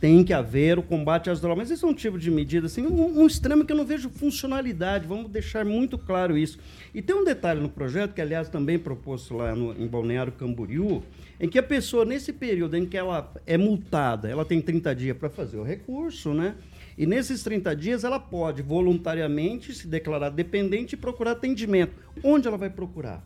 [0.00, 1.68] tem que haver o combate às drogas.
[1.68, 4.10] Mas esse é um tipo de medida, assim, um, um, extremo que eu não vejo
[4.10, 5.06] funcionalidade.
[5.06, 6.58] Vamos deixar muito claro isso.
[6.94, 11.02] E tem um detalhe no projeto, que aliás também proposto lá no, em Balneário Camboriú,
[11.38, 15.16] em que a pessoa, nesse período em que ela é multada, ela tem 30 dias
[15.16, 16.54] para fazer o recurso, né?
[16.98, 21.92] E nesses 30 dias ela pode voluntariamente se declarar dependente e procurar atendimento.
[22.22, 23.24] Onde ela vai procurar?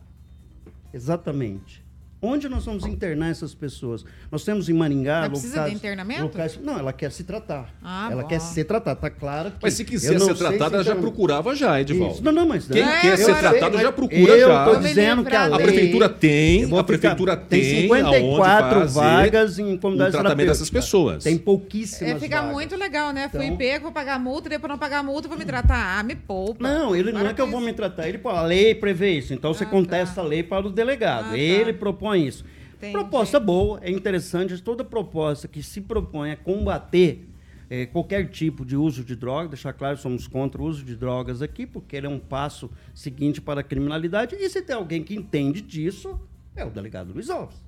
[0.93, 1.84] Exatamente.
[2.25, 4.03] Onde nós vamos internar essas pessoas?
[4.31, 6.23] Nós temos em Maringá Mas precisa de locais, internamento?
[6.23, 7.69] locais- Não, ela quer se tratar.
[7.83, 8.27] Ah, ela bom.
[8.27, 9.51] quer ser tratada, tá claro.
[9.51, 12.15] que- Mas se eu quiser ser tratada, se ela já então- procurava já, Edivaldo.
[12.15, 12.23] Isso.
[12.23, 14.65] Não, não, mas Quem É, quer ser eu sei, tratado já procura eu já.
[14.65, 15.65] tô Vou me dizendo que a livrar A lei...
[15.67, 20.69] prefeitura tem, Eu a prefeitura tem, tem 54 aonde fazer vagas em comunidades tratamento dessas
[20.69, 21.23] pessoas.
[21.23, 22.53] Tem pouquíssimas É, fica vagas.
[22.53, 23.29] muito legal, né?
[23.29, 25.99] Fui Então- pego, vou pagar multa, depois não pagar multa, vou me tratar.
[25.99, 26.63] Ah, me poupa.
[26.67, 28.07] Não, ele não é que eu vou me tratar.
[28.07, 29.33] Ele, pô, a lei prevê isso.
[29.33, 30.21] Então você Ah, contesta tá.
[30.21, 31.25] a lei para o delegado.
[31.27, 31.37] Ah, tá.
[31.37, 32.45] ele propõe isso.
[32.75, 32.91] Entendi.
[32.91, 34.61] Proposta boa, é interessante.
[34.61, 37.27] Toda proposta que se propõe a combater
[37.69, 41.41] eh, qualquer tipo de uso de droga, deixar claro, somos contra o uso de drogas
[41.41, 44.35] aqui, porque ele é um passo seguinte para a criminalidade.
[44.35, 46.19] E se tem alguém que entende disso,
[46.55, 47.63] é o delegado Luiz Alves.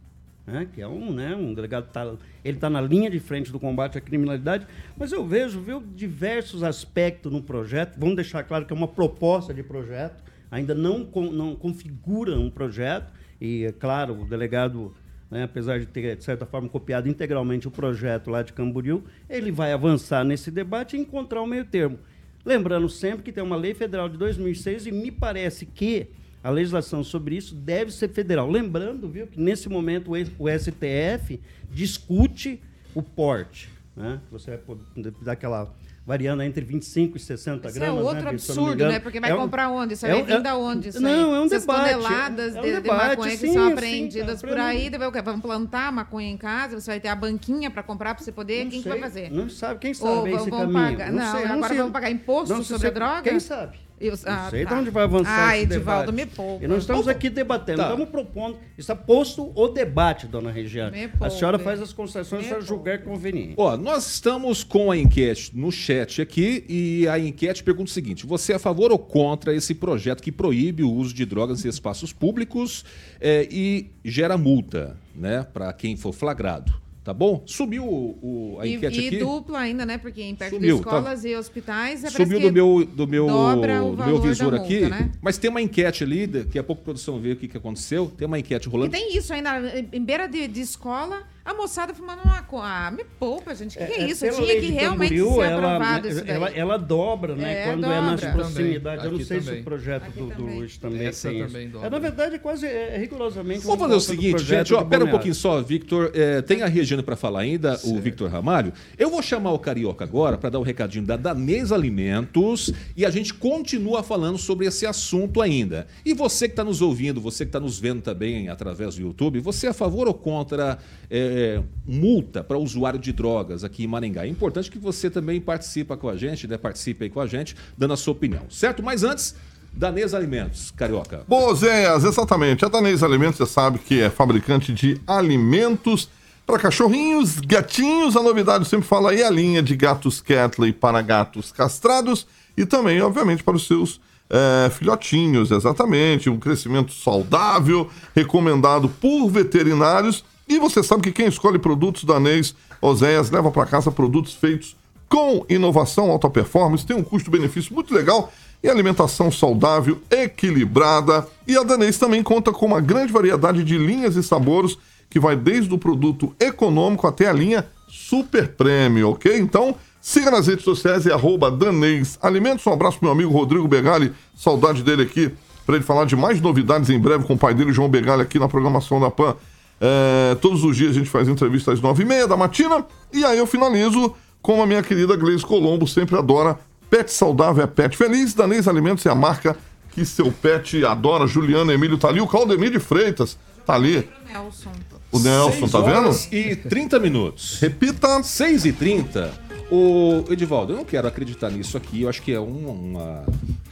[0.46, 3.60] né, que é um, né, um delegado, tá, ele está na linha de frente do
[3.60, 8.72] combate à criminalidade, mas eu vejo viu, diversos aspectos no projeto, vamos deixar claro que
[8.72, 11.00] é uma proposta de projeto, ainda não,
[11.34, 14.94] não configura um projeto, e é claro, o delegado,
[15.30, 19.52] né, apesar de ter, de certa forma, copiado integralmente o projeto lá de Camboriú, ele
[19.52, 22.00] vai avançar nesse debate e encontrar um meio termo.
[22.46, 26.08] Lembrando sempre que tem uma lei federal de 2006 e me parece que
[26.44, 28.50] a legislação sobre isso deve ser federal.
[28.50, 32.62] Lembrando, viu, que nesse momento o o STF discute
[32.96, 33.70] o porte.
[33.96, 34.22] Né?
[34.32, 34.78] Você vai
[35.22, 35.74] dar aquela
[36.08, 38.02] variando entre 25 e 60 Isso é gramas.
[38.06, 39.00] outro né, se eu não me absurdo, né?
[39.02, 39.94] Porque vai É um- comprar onde?
[39.94, 40.88] Isso é vai vir da onde?
[40.88, 41.20] Isso não, aí?
[41.38, 41.92] é um Essas debate.
[41.92, 44.90] toneladas é um de, de maconha que sim, são sim, apreendidas tá, por aí.
[44.90, 45.22] daí?
[45.22, 46.80] Vamos plantar maconha em casa?
[46.80, 48.64] Você vai ter a banquinha para comprar para você poder?
[48.64, 49.32] Não Quem que sei, vai fazer?
[49.32, 50.74] Não sabe, quem sabe Ou esse vão caminho.
[50.98, 51.78] pagar- não, sei, agora sei.
[51.78, 53.22] vamos pagar imposto Não, sobre a droga?
[53.24, 53.78] Quem sabe?
[54.00, 54.76] Eu, Não ah, sei tá.
[54.76, 56.28] de onde vai avançar Ah, esse Edivaldo, debate.
[56.28, 56.64] me poupa.
[56.64, 57.90] E nós estamos aqui debatendo, Tá.
[57.90, 61.08] estamos propondo, está posto o debate, dona Regiane.
[61.08, 63.56] Me A senhora faz as concessões para julgar conveniente.
[63.58, 68.26] Ó, nós estamos com a enquete no chat aqui e a enquete pergunta o seguinte:
[68.26, 71.70] você é a favor ou contra esse projeto que proíbe o uso de drogas em
[71.70, 72.86] espaços públicos
[73.20, 76.72] eh, e gera multa, né, para quem for flagrado?
[77.08, 77.42] Tá bom?
[77.46, 79.18] Subiu o, o- a E, enquete e aqui.
[79.20, 79.98] dupla ainda, né?
[79.98, 83.28] Porque em perto Sumiu, de escolas e hospitais é Subiu parece do meu, do meu,
[83.28, 84.82] do meu visor multa, aqui.
[84.82, 85.10] né?
[85.22, 88.12] Mas tem uma enquete ali, daqui a pouco a produção vê o que, que aconteceu.
[88.18, 88.92] Tem uma enquete E rolando.
[88.92, 89.52] tem isso ainda,
[89.94, 93.78] em beira de, de escola, a moçada fumando uma co- Ah, me poupa, gente.
[93.78, 94.26] O que, que é, isso?
[94.26, 96.36] pela Tinha que realmente Camboriú, ser ela, aprovado isso daí.
[96.36, 97.54] ela, ela dobra, né?
[97.54, 98.36] É, quando é nas dobra.
[98.36, 99.06] proximidades.
[99.06, 99.62] Eu não sei se também.
[99.62, 100.58] o projeto Aqui do, do também.
[100.60, 101.72] Luiz também Essa tem também isso.
[101.72, 101.88] dobra.
[101.88, 103.66] É, na verdade, é quase é, rigorosamente.
[103.66, 106.12] Vamos fazer o seguinte, gente, ó, pera um pouquinho só, Victor.
[106.14, 108.74] é, tem a Regina para falar ainda, o Victor Ramalho.
[108.98, 113.10] Eu vou chamar o Carioca agora para dar o recadinho da Danês Alimentos e a
[113.10, 115.88] gente continua falando sobre esse assunto ainda.
[116.06, 119.40] E você que está nos ouvindo, você que está nos vendo também através do YouTube,
[119.40, 120.78] você é a favor ou contra
[121.10, 121.37] é,
[121.86, 124.26] multa para usuário de drogas aqui em Maringá?
[124.26, 126.58] É importante que você também participe com a gente, né?
[126.58, 128.84] Participe aí com a gente, dando a sua opinião, certo?
[128.84, 129.36] Mas antes,
[129.74, 131.22] Danês Alimentos, Carioca.
[131.28, 132.66] Boas, exatamente.
[132.66, 136.10] A Danês Alimentos, você sabe que é fabricante de alimentos
[136.46, 138.16] para cachorrinhos, gatinhos.
[138.16, 142.26] A novidade eu sempre fala aí a linha de gatos Catley para gatos castrados
[142.58, 146.30] e também, obviamente, para os seus é, filhotinhos, exatamente.
[146.30, 150.24] Um crescimento saudável, recomendado por veterinários.
[150.48, 154.76] E você sabe que quem escolhe produtos danês, Oséias, leva para casa produtos feitos
[155.10, 158.32] com inovação, alta performance, tem um custo-benefício muito legal
[158.62, 161.28] e alimentação saudável, equilibrada.
[161.48, 164.78] E a Danês também conta com uma grande variedade de linhas e sabores
[165.10, 169.38] que vai desde o produto econômico até a linha super prêmio, ok?
[169.38, 172.66] Então, siga nas redes sociais e arroba Danês Alimentos.
[172.68, 175.32] Um abraço pro meu amigo Rodrigo Begali, saudade dele aqui,
[175.66, 178.40] para ele falar de mais novidades em breve com o pai dele, João Begali, aqui
[178.40, 179.36] na programação da PAN.
[179.80, 183.24] É, todos os dias a gente faz entrevista às nove e meia da matina e
[183.24, 186.58] aí eu finalizo com a minha querida Gleice Colombo, sempre adora
[186.90, 189.56] pet saudável é pet feliz, Danês Alimentos é a marca
[189.92, 194.72] que seu pet adora, Juliana Emílio tá ali, o Claudemir de Freitas tá ali, Nelson.
[195.12, 196.10] o Nelson, tá vendo?
[196.32, 197.60] E 30 minutos.
[197.60, 199.32] Repita, 6 e 30
[199.70, 202.04] O Edivaldo, eu não quero acreditar nisso aqui.
[202.04, 203.26] Eu acho que é um- uma,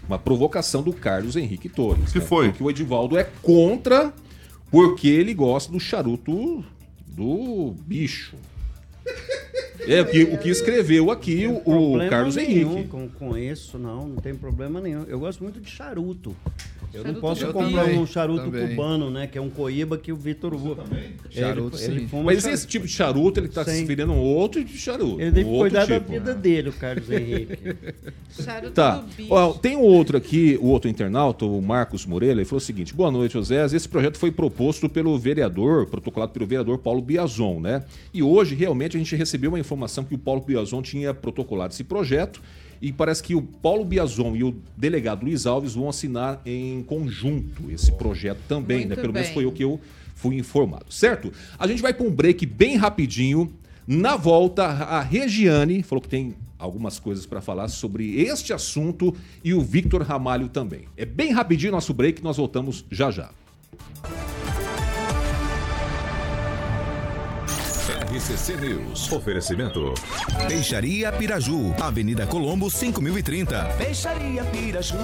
[0.08, 2.12] uma provocação do Carlos Henrique Torres.
[2.12, 2.26] Que né?
[2.26, 2.50] foi?
[2.50, 4.14] Porque o Edivaldo é contra
[4.70, 6.64] porque ele gosta do charuto
[7.08, 8.36] do bicho.
[9.88, 11.58] É o que, o que escreveu aqui o,
[11.96, 12.90] o Carlos nenhum Henrique.
[12.90, 15.04] Com, com isso, não, não tem problema nenhum.
[15.04, 16.36] Eu gosto muito de charuto.
[16.96, 18.70] Eu não posso comprar também, um charuto também.
[18.70, 19.28] cubano, né?
[19.28, 20.84] Que é um coíba que o Vitor usa.
[21.30, 22.48] Charuto, ele, ele Mas charuto.
[22.50, 25.20] esse tipo de charuto, ele está se a um outro de charuto.
[25.20, 26.12] Ele deve um cuidar da tipo.
[26.12, 27.76] vida dele, o Carlos Henrique.
[28.44, 28.98] Charuto Tá.
[28.98, 29.34] do bicho.
[29.34, 32.94] Ó, tem um outro aqui, o outro internauta, o Marcos Moreira, ele falou o seguinte:
[32.94, 33.66] boa noite, José.
[33.66, 37.84] Esse projeto foi proposto pelo vereador, protocolado pelo vereador Paulo Biazon, né?
[38.14, 41.84] E hoje, realmente, a gente recebeu uma informação que o Paulo Biazon tinha protocolado esse
[41.84, 42.42] projeto.
[42.86, 47.72] E parece que o Paulo Biazon e o delegado Luiz Alves vão assinar em conjunto
[47.72, 48.96] esse projeto também, Muito né?
[48.98, 49.34] Pelo menos bem.
[49.34, 49.80] foi o que eu
[50.14, 51.34] fui informado, certo?
[51.58, 53.52] A gente vai para um break bem rapidinho.
[53.88, 59.52] Na volta, a Regiane falou que tem algumas coisas para falar sobre este assunto e
[59.52, 60.82] o Victor Ramalho também.
[60.96, 63.32] É bem rapidinho nosso break, nós voltamos já já.
[68.16, 69.12] RCC News.
[69.12, 69.94] Oferecimento.
[70.48, 73.76] Peixaria Piraju, Avenida Colombo 5030.
[73.78, 74.96] Peixaria Piraju.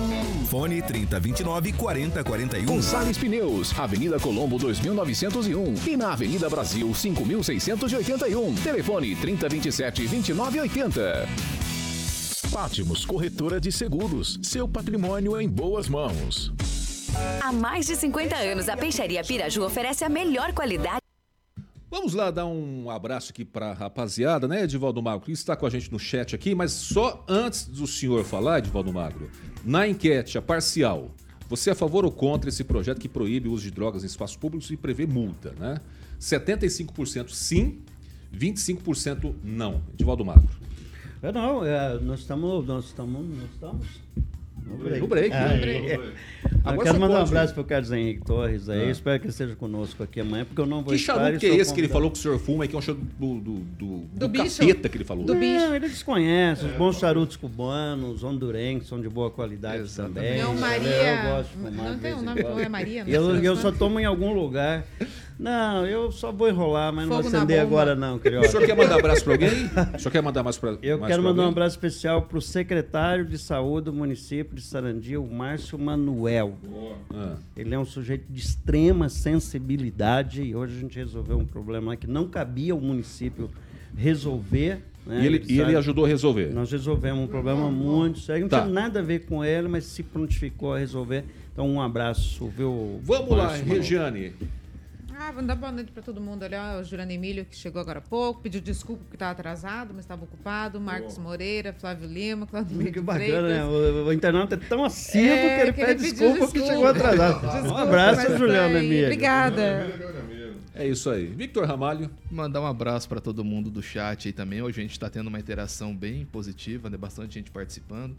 [0.49, 2.65] Fone 3029 4041.
[2.65, 8.55] Gonçalves Pneus, Avenida Colombo 2901 e na Avenida Brasil 5681.
[8.55, 11.27] Telefone 3027 2980.
[12.49, 14.39] Pátimos Corretora de Seguros.
[14.41, 16.53] Seu patrimônio em boas mãos.
[17.41, 21.00] Há mais de 50 anos, a Peixaria Piraju oferece a melhor qualidade.
[21.91, 25.65] Vamos lá dar um abraço aqui para a rapaziada, né, Edivaldo Magro, que está com
[25.65, 29.29] a gente no chat aqui, mas só antes do senhor falar, Edivaldo Magro,
[29.61, 31.11] na enquete, a parcial,
[31.49, 34.07] você é a favor ou contra esse projeto que proíbe o uso de drogas em
[34.07, 35.81] espaços públicos e prevê multa, né?
[36.17, 37.79] 75% sim,
[38.33, 39.81] 25% não.
[39.93, 40.49] Edivaldo Magro.
[41.21, 42.65] Eu não, é, nós estamos.
[42.65, 43.37] Nós estamos.
[43.37, 43.87] Nós estamos.
[44.65, 45.01] No break.
[45.01, 45.35] No break.
[45.35, 45.91] Ah, no break.
[45.91, 46.50] É.
[46.65, 48.87] Eu quero mandar um abraço para o Carlos Henrique Torres aí.
[48.87, 48.91] Ah.
[48.91, 51.13] Espero que ele esteja conosco aqui amanhã, porque eu não vou que estar.
[51.13, 52.77] Que charuto que é esse que ele falou que o senhor fuma aí, que é
[52.77, 55.25] um charuto do, do, do, do, do capeta que ele falou?
[55.25, 55.65] Do bicho.
[55.65, 56.65] Não, ele desconhece.
[56.65, 60.15] Os bons charutos cubanos, hondurenhos, são de boa qualidade Exatamente.
[60.15, 60.41] também.
[60.41, 60.89] Não, Maria.
[60.89, 61.89] Eu gosto de fumar.
[61.91, 63.05] Não tem um nome, não é Maria?
[63.05, 64.85] Não eu, eu só tomo em algum lugar.
[65.41, 68.47] Não, eu só vou enrolar, mas Fogo não vou acender agora não, Carioca.
[68.47, 69.49] O senhor quer mandar um abraço para alguém?
[69.49, 71.45] O senhor quer mandar mais para Eu mais quero mandar alguém?
[71.45, 76.53] um abraço especial para o secretário de saúde do município de Sarandi, o Márcio Manuel.
[77.11, 77.37] Ah.
[77.57, 82.05] Ele é um sujeito de extrema sensibilidade e hoje a gente resolveu um problema que
[82.05, 83.49] não cabia ao município
[83.97, 84.83] resolver.
[85.07, 85.23] Né?
[85.23, 86.53] E, ele, e ele ajudou a resolver?
[86.53, 88.43] Nós resolvemos um problema muito sério.
[88.43, 88.61] Não tá.
[88.61, 91.25] tinha nada a ver com ele, mas se prontificou a resolver.
[91.51, 93.01] Então, um abraço, viu?
[93.03, 94.33] Vamos lá, Regiane.
[95.23, 96.41] Ah, vamos dar boa noite para todo mundo.
[96.41, 100.03] Olha, o Jurano Emílio, que chegou agora há pouco, pediu desculpa porque estava atrasado, mas
[100.03, 100.81] estava ocupado.
[100.81, 101.21] Marcos oh.
[101.21, 103.63] Moreira, Flávio Lima, Claudio Que bacana, né?
[103.63, 106.67] O, o internauta é tão assíduo é, que ele que pede ele desculpa, desculpa porque
[106.67, 107.39] chegou atrasado.
[107.51, 109.05] Desculpa, um abraço, Juliano Emílio.
[109.05, 110.21] Obrigada.
[110.73, 111.27] É isso aí.
[111.27, 112.09] Victor Ramalho.
[112.31, 114.63] Mandar um abraço para todo mundo do chat aí também.
[114.63, 116.97] Hoje a gente está tendo uma interação bem positiva, né?
[116.97, 118.15] Bastante gente participando.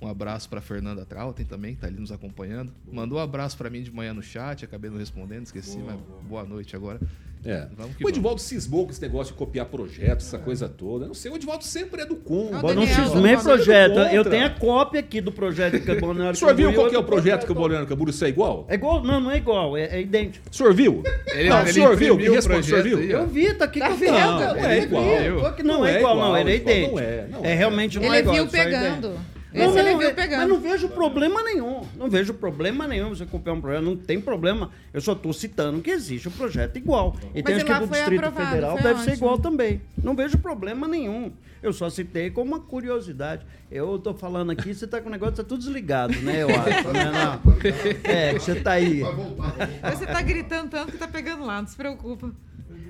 [0.00, 2.72] Um abraço para Fernanda Trautem também, que está ali nos acompanhando.
[2.90, 6.00] Mandou um abraço para mim de manhã no chat, acabei não respondendo, esqueci, boa, mas
[6.00, 7.00] boa, boa noite agora.
[7.44, 7.68] É.
[8.02, 10.40] o Edivaldo cismou com esse negócio de copiar projetos, essa é.
[10.40, 11.06] coisa toda.
[11.06, 12.68] Não sei, o Edivaldo sempre é do contra.
[12.68, 13.98] Eu não cismei projeto.
[14.12, 15.96] Eu tenho a cópia aqui do projeto que o
[16.30, 18.66] O senhor viu qual que é o projeto que o Bolsonaro Camburu isso é igual?
[18.68, 19.02] É igual?
[19.02, 20.48] Não, não é igual, é, é idêntico.
[20.50, 21.02] O senhor viu?
[21.26, 22.16] Ele, não, ele o senhor viu?
[22.16, 23.00] Me responde, o senhor viu?
[23.00, 24.12] Eu vi, tá aqui tá com vendo?
[24.12, 25.04] Não, não é igual.
[25.04, 26.36] Não, não é igual, não.
[26.36, 26.96] Ele é idêntico.
[26.96, 27.54] Não é, não é.
[27.54, 28.34] realmente não é igual.
[28.34, 29.35] Ele viu pegando.
[29.56, 30.40] Não, não, ele viu pegando.
[30.40, 31.82] Mas não vejo problema nenhum.
[31.96, 33.82] Não vejo problema nenhum você copiar um projeto.
[33.82, 34.70] Não tem problema.
[34.92, 37.16] Eu só estou citando que existe um projeto igual.
[37.34, 39.04] E tem que do Distrito aprovado, Federal deve ótimo.
[39.04, 39.80] ser igual também.
[40.02, 41.32] Não vejo problema nenhum.
[41.62, 43.44] Eu só citei como uma curiosidade.
[43.70, 46.42] Eu estou falando aqui, você está com o negócio, está tudo desligado, né?
[46.42, 47.10] Eu acho, né?
[47.10, 47.56] Não.
[48.04, 49.02] É, você está aí.
[49.02, 52.30] Você está gritando tanto que está pegando lá, não se preocupa.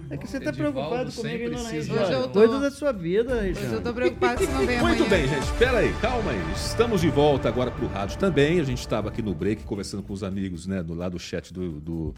[0.09, 1.73] É que você está preocupado comigo, não é?
[1.79, 2.40] Hoje eu tô...
[2.40, 3.35] Coisa da sua vida.
[3.35, 5.42] Hoje eu tô preocupado se não vem Muito bem, gente.
[5.42, 6.53] Espera aí, calma aí.
[6.55, 8.61] Estamos de volta agora pro rádio também.
[8.61, 11.53] A gente estava aqui no break conversando com os amigos, né, do lado do chat
[11.53, 12.14] do, do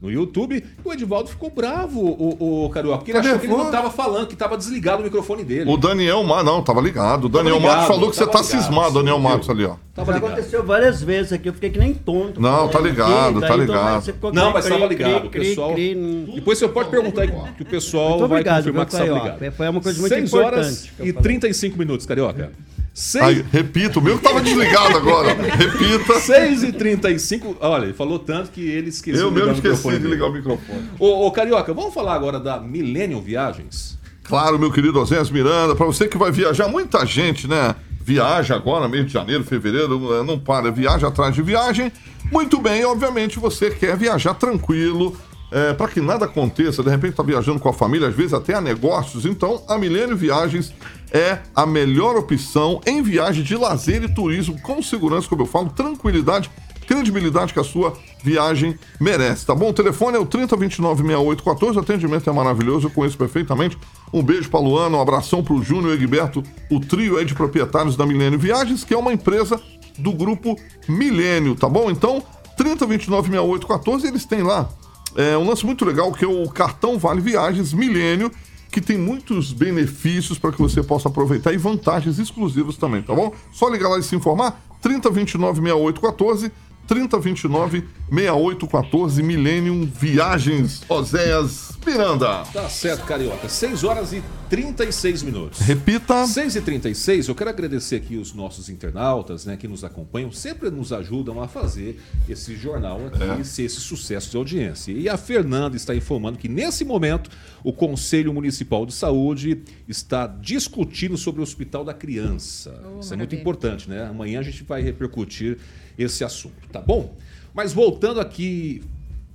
[0.00, 0.62] no YouTube.
[0.84, 4.26] O Edivaldo ficou bravo, o, o Carioca, porque ele achou que ele não estava falando,
[4.26, 5.70] que estava desligado o microfone dele.
[5.70, 7.24] O Daniel Matos, não, tava ligado.
[7.24, 9.76] O Daniel ligado, Matos falou que você tá ligado, cismado, Daniel Matos ali, ó.
[9.94, 12.40] Tava Já aconteceu várias vezes aqui, eu fiquei que nem tonto.
[12.40, 14.14] Não, tá ligado, tá ligado.
[14.32, 15.74] Não, mas tava ligado, o pessoal...
[15.74, 19.52] Depois você pode perguntar aí que o pessoal vai obrigado, confirmar que estava ligado.
[19.52, 22.52] Foi uma coisa muito 6 horas e 35 minutos, Carioca.
[22.98, 23.24] Seis...
[23.26, 25.34] Aí, repito, o meu que tava desligado agora.
[25.34, 26.18] Repita.
[26.18, 30.28] 6 e 35 Olha, ele falou tanto que ele esqueceu Eu mesmo esqueci de ligar
[30.28, 30.88] o microfone.
[30.98, 33.98] Ô, ô, Carioca, vamos falar agora da Millennium Viagens?
[34.24, 37.74] Claro, meu querido Osés Miranda, para você que vai viajar, muita gente, né?
[38.00, 41.92] Viaja agora, mês de janeiro, fevereiro, não para, viaja atrás de viagem.
[42.32, 45.14] Muito bem, obviamente você quer viajar tranquilo,
[45.50, 48.54] é, para que nada aconteça, de repente está viajando com a família, às vezes até
[48.54, 50.72] a negócios, então a Milênio Viagens
[51.12, 55.70] é a melhor opção em viagem de lazer e turismo, com segurança, como eu falo,
[55.70, 56.50] tranquilidade,
[56.86, 59.70] credibilidade que a sua viagem merece, tá bom?
[59.70, 63.78] O telefone é o 30296814, o atendimento é maravilhoso, eu conheço perfeitamente.
[64.12, 67.34] Um beijo para Luana, um abração para o Júnior e Egberto, o trio aí de
[67.34, 69.60] proprietários da Milênio Viagens, que é uma empresa
[69.98, 70.56] do grupo
[70.88, 71.90] Milênio, tá bom?
[71.90, 72.22] Então,
[72.58, 74.68] 30296814, eles têm lá
[75.16, 78.30] é, um lance muito legal que é o cartão Vale Viagens Milênio,
[78.70, 83.32] que tem muitos benefícios para que você possa aproveitar e vantagens exclusivas também, tá bom?
[83.52, 86.52] Só ligar lá e se informar, 3029 6814,
[86.86, 92.42] 3029 6814 Millennium Viagens Oséias Miranda.
[92.52, 93.48] Tá certo, Carioca.
[93.48, 95.60] 6 horas e 36 minutos.
[95.60, 96.26] Repita.
[96.26, 100.68] 6 e 36 eu quero agradecer aqui os nossos internautas né, que nos acompanham, sempre
[100.68, 104.92] nos ajudam a fazer esse jornal aqui, ser esse sucesso de audiência.
[104.92, 107.30] E a Fernanda está informando que, nesse momento,
[107.62, 112.82] o Conselho Municipal de Saúde está discutindo sobre o Hospital da Criança.
[112.84, 113.40] Oh, Isso é muito maravilha.
[113.40, 114.04] importante, né?
[114.04, 115.58] Amanhã a gente vai repercutir
[115.96, 117.16] esse assunto, tá bom?
[117.56, 118.82] Mas voltando aqui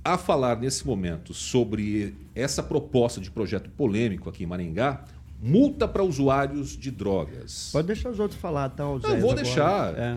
[0.04, 5.04] a falar nesse momento sobre essa proposta de projeto polêmico aqui em Maringá,
[5.44, 7.70] multa para usuários de drogas.
[7.72, 8.86] Pode deixar os outros falar, tá?
[8.86, 9.42] o Não, vou agora.
[9.42, 9.92] deixar.
[9.98, 10.16] É.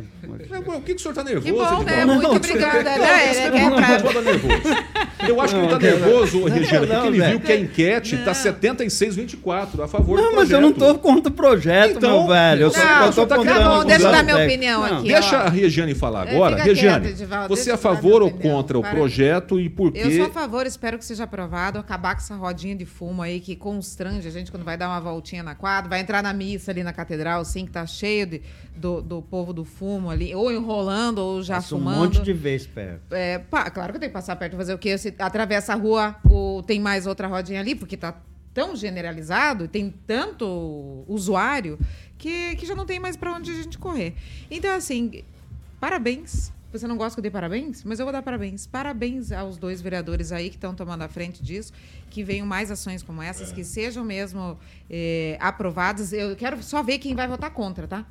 [0.52, 1.46] É, Por que, que o senhor está nervoso?
[1.46, 2.06] Que bom, né?
[2.06, 2.84] Muito obrigada.
[2.84, 3.34] né?
[3.34, 4.86] Quer pra- Não, não, nervoso.
[5.28, 7.52] Eu acho que ele Não, está não, nervoso, não, Regiane, não, porque ele viu que
[7.52, 10.36] a enquete está 76-24 a favor do Não, projeto.
[10.36, 12.62] mas eu não tô contra o projeto, Então, meu velho.
[12.64, 14.98] Eu só, não, eu tô tá contando bom, os deixa eu dar minha opinião Não,
[15.00, 15.08] aqui.
[15.08, 16.62] Deixa a Regiane falar É, agora.
[16.62, 17.16] Regiane,
[17.48, 20.02] você é a favor ou contra o projeto e por quê?
[20.04, 23.40] Eu sou a favor, espero que seja aprovado, acabar com essa rodinha de fumo aí
[23.40, 26.72] que constrange a gente quando vai dar uma voltinha na quadra, vai entrar na missa
[26.72, 28.41] ali na catedral, sim, que tá cheio de,
[28.76, 31.97] do, do povo do fumo ali, ou enrolando, ou já Passa um fumando.
[31.99, 33.13] monte de vez perto.
[33.13, 34.97] É, pá, claro que eu tenho que passar perto fazer o quê?
[34.97, 36.16] Se atravessa a rua,
[36.68, 38.16] tem mais outra rodinha ali, porque tá
[38.53, 41.78] tão generalizado, tem tanto usuário,
[42.18, 44.16] que, que já não tem mais para onde a gente correr.
[44.49, 45.24] Então, assim,
[45.80, 46.51] parabéns.
[46.78, 47.84] Você não gosta que eu dê parabéns?
[47.84, 48.68] Mas eu vou dar parabéns.
[48.68, 51.72] Parabéns aos dois vereadores aí que estão tomando a frente disso,
[52.10, 54.60] que venham mais ações como essas, que sejam mesmo
[54.90, 56.12] eh, aprovadas.
[56.12, 58.06] Eu quero só ver quem vai votar contra, tá?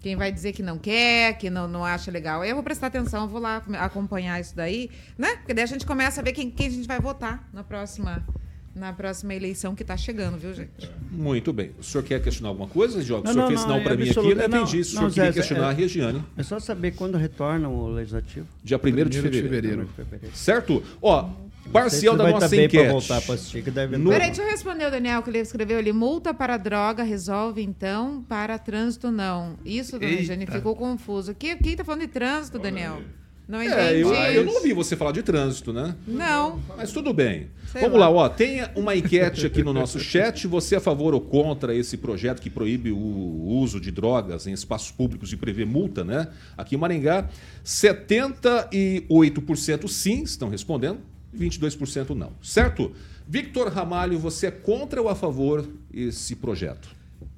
[0.00, 2.42] Quem vai dizer que não quer, que não, não acha legal.
[2.42, 5.36] Aí eu vou prestar atenção, vou lá acompanhar isso daí, né?
[5.36, 8.26] Porque daí a gente começa a ver quem, quem a gente vai votar na próxima,
[8.74, 10.90] na próxima eleição que tá chegando, viu, gente?
[11.10, 11.72] Muito bem.
[11.78, 13.22] O senhor quer questionar alguma coisa, Diogo?
[13.22, 14.84] O Não, senhor não, fez não, sinal é para mim aqui, eu não não, entendi.
[14.84, 16.24] Se o não, senhor queria Zé, questionar é- a Regiane.
[16.36, 18.46] É só saber quando retorna o legislativo.
[18.64, 19.88] Dia 1 de Primeiro de fevereiro.
[20.32, 20.82] Certo?
[21.00, 21.22] Ó,
[21.64, 22.82] Não parcial da nossa tá bem enquete.
[22.84, 25.38] Pra voltar pra assistir, que deve No- Peraí, deixa eu responder o Daniel, que ele
[25.38, 25.92] escreveu ali.
[25.92, 29.56] Multa para droga resolve, então, para trânsito não.
[29.64, 30.12] Isso, dona.
[30.12, 31.34] Regiane, ficou confuso.
[31.34, 33.00] Que, quem tá falando de trânsito, Daniel?
[33.48, 33.78] Não entendi.
[33.78, 35.96] É, eu, eu não ouvi você falar de trânsito, né?
[36.06, 36.60] Não.
[36.76, 37.48] Mas tudo bem.
[37.70, 38.08] Sei Vamos lá.
[38.08, 38.28] lá, ó.
[38.28, 40.46] Tem uma enquete aqui no nosso chat.
[40.46, 44.52] Você é a favor ou contra esse projeto que proíbe o uso de drogas em
[44.52, 46.28] espaços públicos e prevê multa, né?
[46.56, 47.28] Aqui em Maringá,
[47.64, 51.00] 78% sim estão respondendo,
[51.36, 52.32] 22% não.
[52.42, 52.92] Certo?
[53.26, 56.88] Victor Ramalho, você é contra ou a favor esse projeto?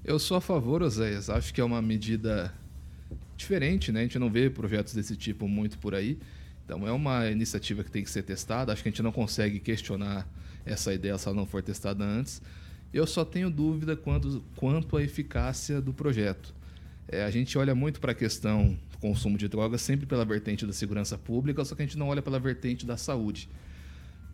[0.04, 1.30] Eu sou a favor, Oséias.
[1.30, 2.52] Acho que é uma medida
[3.36, 4.00] diferente, né?
[4.00, 6.18] A gente não vê projetos desse tipo muito por aí.
[6.64, 8.72] Então é uma iniciativa que tem que ser testada.
[8.72, 10.26] Acho que a gente não consegue questionar
[10.64, 12.40] essa ideia se ela não for testada antes.
[12.92, 16.54] Eu só tenho dúvida quanto, quanto à eficácia do projeto.
[17.08, 20.64] É, a gente olha muito para a questão do consumo de drogas sempre pela vertente
[20.64, 23.48] da segurança pública, só que a gente não olha pela vertente da saúde.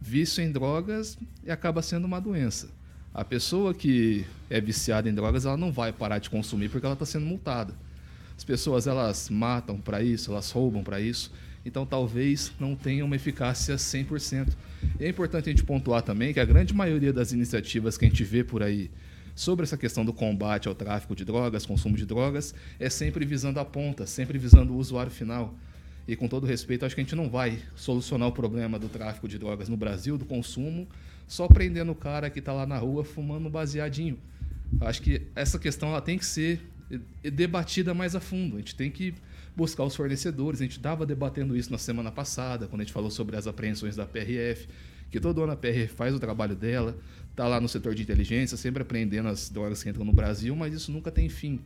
[0.00, 2.70] Vício em drogas acaba sendo uma doença.
[3.12, 6.92] A pessoa que é viciada em drogas, ela não vai parar de consumir porque ela
[6.92, 7.74] está sendo multada.
[8.40, 11.30] As pessoas elas matam para isso, elas roubam para isso.
[11.62, 14.48] Então talvez não tenha uma eficácia 100%.
[14.98, 18.08] E é importante a gente pontuar também que a grande maioria das iniciativas que a
[18.08, 18.90] gente vê por aí
[19.34, 23.60] sobre essa questão do combate ao tráfico de drogas, consumo de drogas, é sempre visando
[23.60, 25.54] a ponta, sempre visando o usuário final.
[26.08, 29.28] E com todo respeito, acho que a gente não vai solucionar o problema do tráfico
[29.28, 30.88] de drogas no Brasil, do consumo,
[31.28, 34.18] só prendendo o cara que está lá na rua fumando um baseadinho.
[34.80, 36.58] Acho que essa questão ela tem que ser
[37.22, 38.56] debatida mais a fundo.
[38.56, 39.14] A gente tem que
[39.56, 40.60] buscar os fornecedores.
[40.60, 43.96] A gente estava debatendo isso na semana passada, quando a gente falou sobre as apreensões
[43.96, 44.68] da PRF,
[45.10, 46.96] que todo ano a PRF faz o trabalho dela,
[47.30, 50.72] está lá no setor de inteligência, sempre apreendendo as drogas que entram no Brasil, mas
[50.72, 51.60] isso nunca tem fim.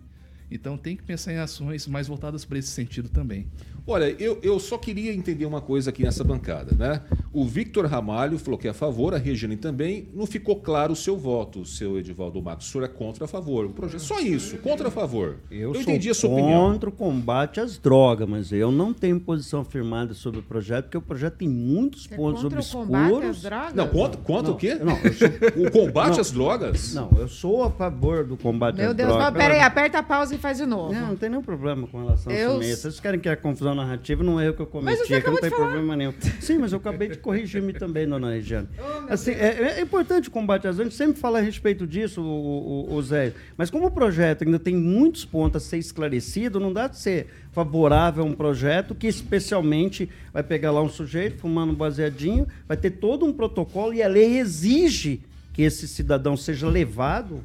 [0.55, 3.47] Então tem que pensar em ações mais voltadas para esse sentido também.
[3.87, 7.03] Olha, eu, eu só queria entender uma coisa aqui nessa bancada, né?
[7.35, 10.09] O Victor Ramalho falou que é a favor, a Regiane também.
[10.15, 12.67] Não ficou claro o seu voto, o seu Edivaldo Matos.
[12.69, 13.67] O senhor é contra a favor.
[13.67, 15.37] O projeto, só isso, contra a favor.
[15.51, 16.73] Eu, entendi a sou sua opinião.
[16.73, 20.97] contra o combate às drogas, mas eu não tenho posição firmada sobre o projeto, porque
[20.97, 23.43] o projeto tem muitos Você é pontos contra o combate às obscuros.
[23.43, 23.75] drogas?
[23.75, 24.75] Não, contra, contra Não, o quê?
[24.77, 25.29] não, eu sou-
[25.67, 26.21] O combate Não.
[26.21, 26.95] às drogas?
[26.95, 29.27] Não, eu sou a favor do combate Meu às Deus, drogas.
[29.27, 30.93] não, peraí, aperta a pausa e faz de novo.
[30.93, 32.77] Não, não tem nenhum problema com relação a Eu- isso mesmo.
[32.83, 35.21] Vocês querem que a confusão narrativa não é eu que eu Mas cometi, você é
[35.23, 35.65] que não tem falar.
[35.65, 36.13] problema nenhum.
[36.39, 38.69] Sim, mas eu acabei de corrigir-me também, dona Regiane.
[38.79, 42.21] Oh, assim, é, é importante o combate às a gente sempre fala a respeito disso,
[42.21, 43.33] o, o, o Zé.
[43.57, 47.29] Mas como o projeto ainda tem muitos pontos a ser esclarecido, não dá de ser
[47.53, 52.77] favorável a um projeto que especialmente vai pegar lá um sujeito fumando um baseadinho, vai
[52.77, 55.21] ter todo um protocolo e a lei exige
[55.55, 57.43] que esse cidadão seja levado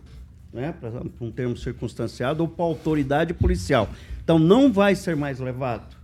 [0.54, 3.90] né, para um termo circunstanciado, ou para autoridade policial.
[4.24, 5.98] Então não vai ser mais levado.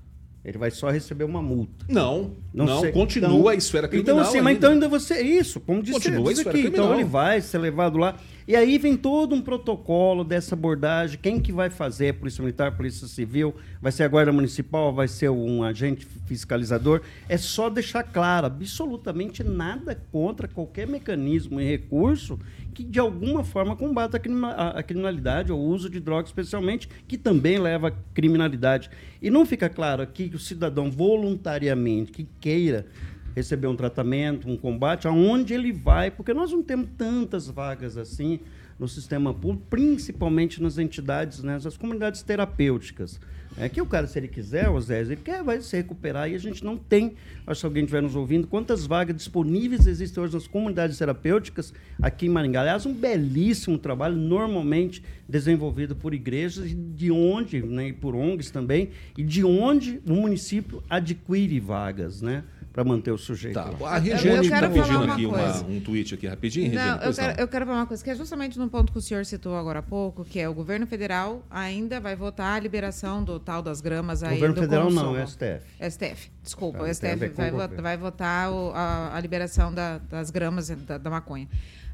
[0.44, 1.86] Ele vai só receber uma multa.
[1.90, 2.92] Não, não, sei.
[2.92, 4.18] continua Então- a esfera criminal.
[4.18, 5.20] Então, assim, mas então ainda você.
[5.20, 6.60] Isso, como disse, Continua esfera aqui.
[6.60, 6.94] Então criminal.
[7.00, 8.16] ele vai ser levado lá.
[8.48, 11.18] E aí vem todo um protocolo dessa abordagem.
[11.20, 12.14] Quem que vai fazer?
[12.14, 13.56] Polícia Militar, Polícia Civil?
[13.82, 14.94] Vai ser a Guarda Municipal?
[14.94, 17.02] Vai ser um agente fiscalizador?
[17.28, 22.40] É só deixar claro, absolutamente nada contra qualquer mecanismo e recurso
[22.76, 27.58] que de alguma forma combata a criminalidade ou o uso de drogas, especialmente, que também
[27.58, 28.90] leva à criminalidade.
[29.22, 32.86] E não fica claro aqui que o cidadão voluntariamente que queira
[33.34, 38.42] receber um tratamento, um combate, aonde ele vai, porque nós não temos tantas vagas assim
[38.78, 43.20] no sistema público, principalmente nas entidades, né, nas comunidades terapêuticas.
[43.58, 46.36] É que o cara, se ele quiser, o Zé, ele quer, vai se recuperar e
[46.36, 47.14] a gente não tem,
[47.48, 52.26] acho que alguém estiver nos ouvindo, quantas vagas disponíveis existem hoje nas comunidades terapêuticas aqui
[52.26, 52.62] em Maringá.
[52.62, 58.90] Aliás, um belíssimo trabalho, normalmente desenvolvido por igrejas, de onde, né, e por ONGs também,
[59.18, 62.44] e de onde o município adquire vagas, né,
[62.76, 63.54] para manter o sujeito.
[63.54, 63.96] Tá, lá.
[63.96, 65.66] a Regiane está quero falar pedindo uma aqui uma- coisa.
[65.66, 66.90] um tweet aqui rapidinho, Regiane.
[67.00, 69.02] Não, eu quero, eu quero falar uma coisa que é justamente no ponto que o
[69.02, 73.24] senhor citou agora há pouco, que é o governo federal ainda vai votar a liberação
[73.24, 75.04] do tal das gramas aí Governo do federal consumo.
[75.06, 75.66] não, é STF.
[75.90, 77.82] STF, desculpa, Tá, o não a STF vai, o vo- governo.
[77.84, 81.48] vai votar o- a, a liberação da- das gramas da, da maconha.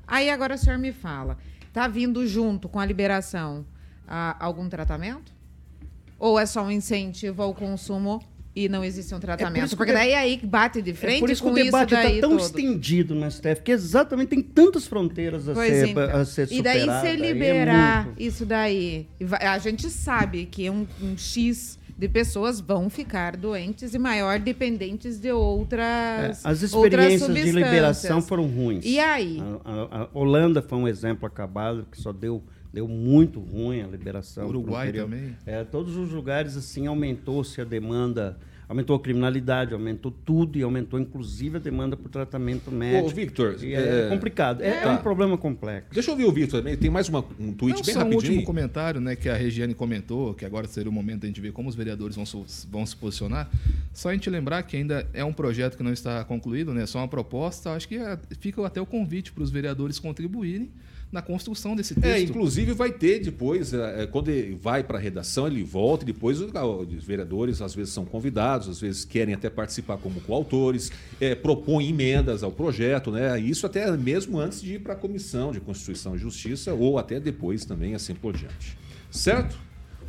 [0.07, 1.37] Aí agora o senhor me fala,
[1.71, 3.63] tá vindo junto com a liberação
[4.07, 5.31] ah, algum tratamento?
[6.17, 8.19] Ou é só um incentivo ao consumo
[8.55, 9.65] e não existe um tratamento?
[9.65, 11.93] isso que Porque de- daí aí bate de É frente por isso que o debate
[11.93, 12.39] está tão todo.
[12.41, 16.03] estendido no STF, que exatamente tem tantas fronteiras a, Pois ser, então.
[16.03, 18.21] a ser E daí, se é liberar muito.
[18.21, 19.07] isso daí,
[19.39, 25.19] a gente sabe que um, um X de pessoas vão ficar doentes e maior dependentes
[25.19, 27.55] de É, outras as outras experiências de substâncias.
[27.55, 28.83] liberação foram ruins.
[28.85, 29.39] E aí?
[29.63, 32.43] A, a- a Holanda foi um exemplo acabado, que só deu,
[32.73, 34.47] deu muito ruim a liberação.
[34.47, 35.35] Uruguai também.
[35.45, 38.37] É, todos os lugares, assim, aumentou-se a demanda,
[38.69, 43.13] aumentou a criminalidade, aumentou tudo e aumentou, inclusive, a demanda por tratamento médico.
[43.13, 44.61] Victor, E é, é- complicado.
[44.61, 44.93] É, é Tá.
[44.93, 45.89] um problema complexo.
[45.91, 46.77] Deixa eu ouvir o Victor também.
[46.77, 48.31] Tem mais uma- um tweet Não, bem só um rapidinho.
[48.31, 51.51] último comentário, né, que a Regiane comentou, que agora seria o momento da gente ver
[51.51, 52.23] como os vereadores vão,
[52.71, 53.49] vão se posicionar.
[53.93, 56.99] Só a gente lembrar que ainda é um projeto que não está concluído, né, só
[56.99, 57.71] uma proposta.
[57.71, 60.69] Acho que é- fica até o convite para os vereadores contribuírem
[61.11, 62.05] na construção desse texto.
[62.05, 66.03] É, inclusive vai ter depois, é, é, quando ele vai para a redação, ele volta
[66.03, 70.21] e depois os, os vereadores às vezes são convidados, às vezes querem até participar como
[70.21, 73.39] coautores, é, propõem emendas ao projeto, né?
[73.39, 77.19] Isso até mesmo antes de ir para a Comissão de Constituição e Justiça ou até
[77.19, 78.77] depois também, assim por diante.
[79.09, 79.57] Certo?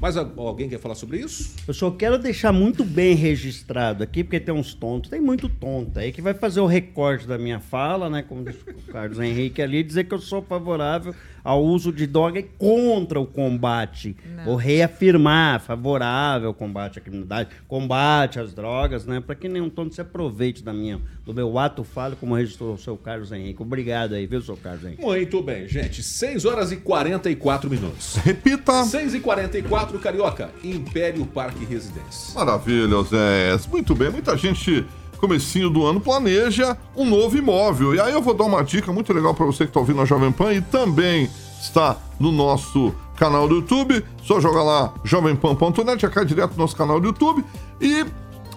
[0.03, 1.55] Mais a- alguém quer falar sobre isso?
[1.66, 5.96] Eu só quero deixar muito bem registrado aqui, porque tem uns tontos, tem muito tonto
[5.96, 8.20] aí, que vai fazer o recorte da minha fala, né?
[8.20, 11.14] Como disse o Carlos Henrique ali, dizer que eu sou favorável
[11.45, 14.16] ao uso de droga e contra o combate.
[14.36, 14.53] Não.
[14.53, 19.20] Ou reafirmar, favorável ao combate à criminalidade, combate às drogas, né?
[19.20, 22.78] Para que nenhum tonto se aproveite da minha, do meu ato falo, como registrou o
[22.78, 23.62] seu Carlos Henrique.
[23.62, 25.03] Obrigado aí, viu, seu Carlos Henrique?
[25.03, 26.03] Muito bem, gente.
[26.03, 28.16] 6 horas e 44 minutos.
[28.16, 28.84] Repita.
[28.84, 32.34] 6 e 44 Carioca, Império Parque Residência.
[32.34, 33.57] Maravilha, Zé.
[33.70, 34.84] Muito bem, muita gente,
[35.23, 37.95] comecinho do ano, planeja um novo imóvel.
[37.95, 40.05] E aí eu vou dar uma dica muito legal para você que está ouvindo a
[40.05, 44.05] Jovem Pan e também está no nosso canal do YouTube.
[44.25, 47.45] Só joga lá jovempan.net, já cai direto no nosso canal do YouTube.
[47.81, 48.05] E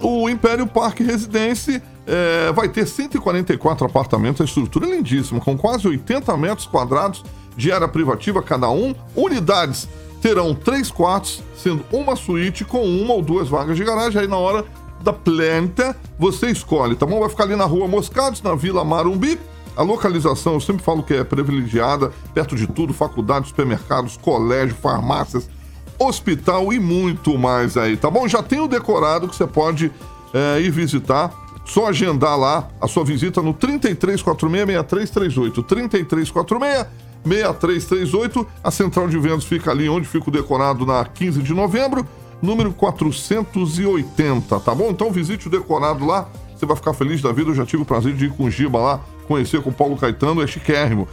[0.01, 5.87] o Império Parque Residência eh, vai ter 144 apartamentos, a estrutura é lindíssima, com quase
[5.87, 7.23] 80 metros quadrados
[7.55, 9.87] de área privativa cada um, unidades
[10.19, 14.21] terão três quartos, sendo uma suíte com uma ou duas vagas de garagem.
[14.21, 14.65] Aí na hora
[15.05, 17.19] da planta, você escolhe, tá bom?
[17.19, 19.39] Vai ficar ali na rua Moscados, na Vila Marumbi.
[19.77, 25.47] A localização, eu sempre falo que é privilegiada, perto de tudo, faculdades, supermercados, colégio, farmácias,
[25.99, 28.27] hospital e muito mais aí, tá bom?
[28.27, 29.91] Já tem o decorado que você pode
[30.33, 31.31] é, ir visitar.
[31.65, 35.65] Só agendar lá a sua visita no 3346-6338.
[37.25, 38.47] 3346-6338.
[38.63, 42.07] A central de vendas fica ali onde fica o decorado na 15 de novembro,
[42.45, 44.89] número 480, tá bom?
[44.91, 47.49] Então visite o decorado lá, você vai ficar feliz da vida.
[47.49, 49.97] Eu já tive o prazer de ir com o Giba lá, conhecer com o Paulo
[49.97, 51.07] Caetano, é chiquérrimo.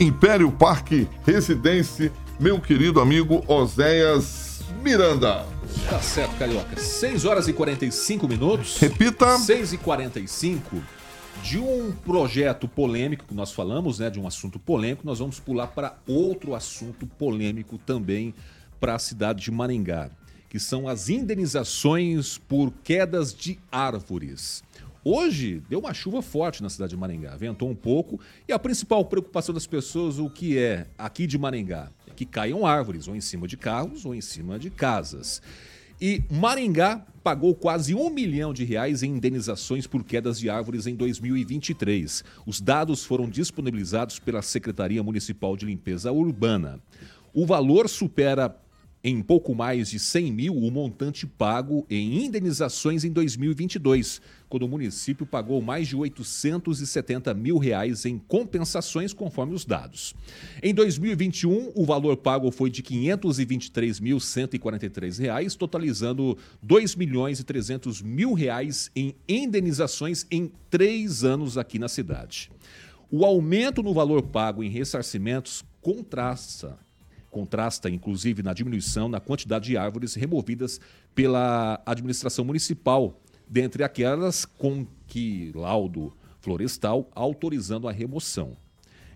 [0.00, 5.44] Império Parque Residência, meu querido amigo Oséias Miranda.
[5.90, 6.76] Tá certo, Carioca.
[6.76, 8.78] 6 horas e 45 minutos.
[8.78, 9.36] Repita.
[9.38, 10.76] 6 e 45
[11.42, 15.68] de um projeto polêmico que nós falamos, né, de um assunto polêmico, nós vamos pular
[15.68, 18.34] para outro assunto polêmico também
[18.80, 20.10] para a cidade de Maringá,
[20.48, 24.62] que são as indenizações por quedas de árvores.
[25.04, 29.04] Hoje deu uma chuva forte na cidade de Maringá, ventou um pouco e a principal
[29.04, 33.20] preocupação das pessoas, o que é aqui de Maringá, é que caiam árvores, ou em
[33.20, 35.40] cima de carros ou em cima de casas.
[36.00, 40.94] E Maringá pagou quase um milhão de reais em indenizações por quedas de árvores em
[40.94, 42.22] 2023.
[42.46, 46.80] Os dados foram disponibilizados pela Secretaria Municipal de Limpeza Urbana.
[47.34, 48.54] O valor supera
[49.08, 54.68] em pouco mais de 100 mil o montante pago em indenizações em 2022, quando o
[54.68, 60.14] município pagou mais de 870 mil reais em compensações, conforme os dados.
[60.62, 68.34] Em 2021, o valor pago foi de 523.143 reais, totalizando 2 milhões e 300 mil
[68.34, 72.50] reais em indenizações em três anos aqui na cidade.
[73.10, 76.78] O aumento no valor pago em ressarcimentos contrasta
[77.30, 80.80] contrasta inclusive na diminuição na quantidade de árvores removidas
[81.14, 88.56] pela administração municipal, dentre aquelas com que laudo florestal autorizando a remoção.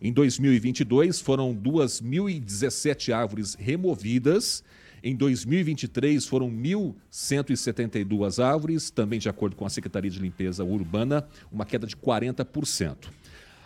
[0.00, 4.64] Em 2022 foram 2.017 árvores removidas.
[5.00, 11.64] Em 2023 foram 1.172 árvores, também de acordo com a Secretaria de Limpeza Urbana, uma
[11.64, 13.10] queda de 40%.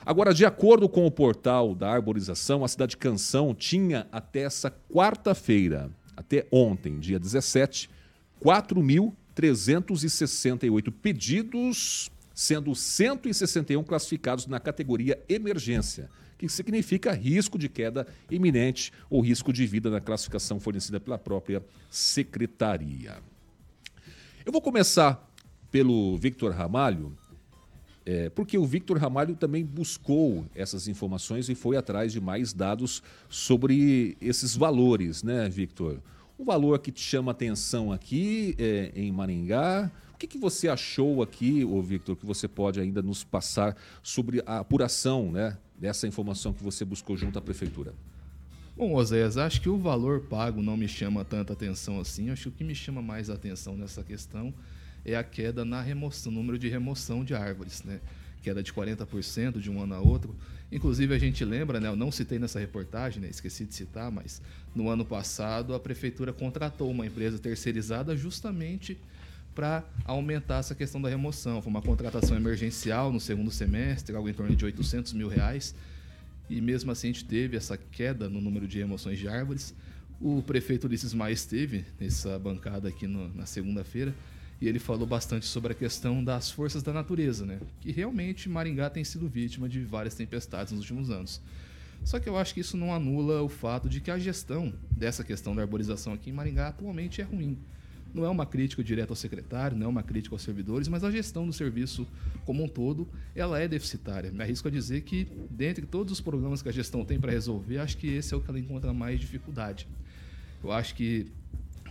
[0.07, 5.91] Agora, de acordo com o portal da arborização, a cidade Canção tinha até essa quarta-feira,
[6.17, 7.91] até ontem, dia 17,
[8.41, 19.21] 4.368 pedidos, sendo 161 classificados na categoria emergência, que significa risco de queda iminente ou
[19.21, 23.17] risco de vida na classificação fornecida pela própria secretaria.
[24.45, 25.29] Eu vou começar
[25.69, 27.19] pelo Victor Ramalho,
[28.07, 33.03] é, porque o Victor Ramalho também buscou essas informações e foi atrás de mais dados
[33.29, 36.01] sobre esses valores, né, Victor?
[36.39, 39.91] Um valor que te chama atenção aqui é, em Maringá.
[40.15, 44.41] O que, que você achou aqui, ô Victor, que você pode ainda nos passar sobre
[44.47, 47.93] a apuração né, dessa informação que você buscou junto à prefeitura?
[48.77, 52.31] Bom, Oséias, acho que o valor pago não me chama tanta atenção assim.
[52.31, 54.55] Acho que o que me chama mais atenção nessa questão
[55.07, 58.01] é a queda na remoção, número de remoção de árvores, né?
[58.43, 60.35] Queda de 40% de um ano a outro.
[60.71, 61.89] Inclusive, a gente lembra, né?
[61.89, 63.29] Eu não citei nessa reportagem, né?
[63.31, 64.43] Esqueci de citar, mas
[64.75, 68.99] no ano passado a prefeitura contratou uma empresa terceirizada justamente
[69.55, 71.63] para aumentar essa questão da remoção.
[71.63, 75.73] Foi uma contratação emergencial no segundo semestre, algo em torno de 800 mil reais.
[76.51, 79.73] E mesmo assim a gente teve essa queda no número de remoções de árvores.
[80.21, 84.13] O prefeito Ulisses Maia esteve nessa bancada aqui no, na segunda-feira
[84.61, 87.61] e ele falou bastante sobre a questão das forças da natureza, né?
[87.81, 91.41] Que realmente Maringá tem sido vítima de várias tempestades nos últimos anos.
[92.05, 95.25] Só que eu acho que isso não anula o fato de que a gestão dessa
[95.25, 97.59] questão da arborização aqui em Maringá atualmente é ruim.
[98.15, 101.11] Não é uma crítica direta ao secretário, não é uma crítica aos servidores, mas a
[101.11, 102.07] gestão do serviço
[102.47, 104.31] como um todo, ela é deficitária.
[104.31, 107.79] Me arrisco a dizer que, dentre todos os problemas que a gestão tem para resolver,
[107.79, 109.87] acho que esse é o que ela encontra mais dificuldade.
[110.65, 111.27] Eu acho que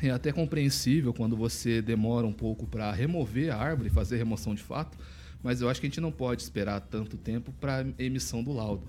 [0.08, 4.64] é até compreensível quando você demora um pouco para remover a árvore, fazer remoção de
[4.64, 4.98] fato,
[5.44, 8.84] mas eu acho que a gente não pode esperar tanto tempo para emissão do laudo.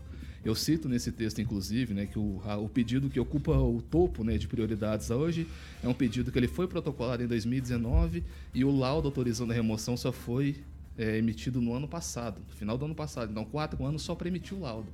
[0.45, 4.23] Eu cito nesse texto, inclusive, né, que o, a, o pedido que ocupa o topo
[4.23, 5.47] né, de prioridades hoje
[5.83, 8.23] é um pedido que ele foi protocolado em 2019
[8.55, 10.57] e o laudo autorizando a remoção só foi
[10.97, 13.31] é, emitido no ano passado, no final do ano passado.
[13.31, 14.89] Então, quatro anos só para emitir o laudo.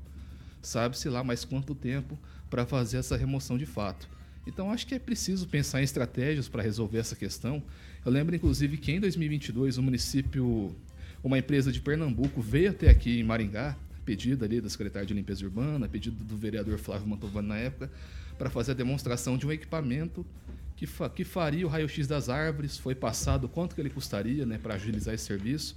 [0.63, 2.19] Sabe-se lá mais quanto tempo
[2.49, 4.09] para fazer essa remoção de fato.
[4.47, 7.63] Então acho que é preciso pensar em estratégias para resolver essa questão.
[8.05, 10.75] Eu lembro inclusive que em 2022 o município,
[11.23, 15.45] uma empresa de Pernambuco veio até aqui em Maringá, pedido ali da secretária de limpeza
[15.45, 17.91] urbana, pedido do vereador Flávio Mantovani na época,
[18.37, 20.27] para fazer a demonstração de um equipamento
[20.77, 24.59] que, fa que faria o raio-x das árvores, foi passado quanto que ele custaria né,
[24.59, 25.77] para agilizar esse serviço.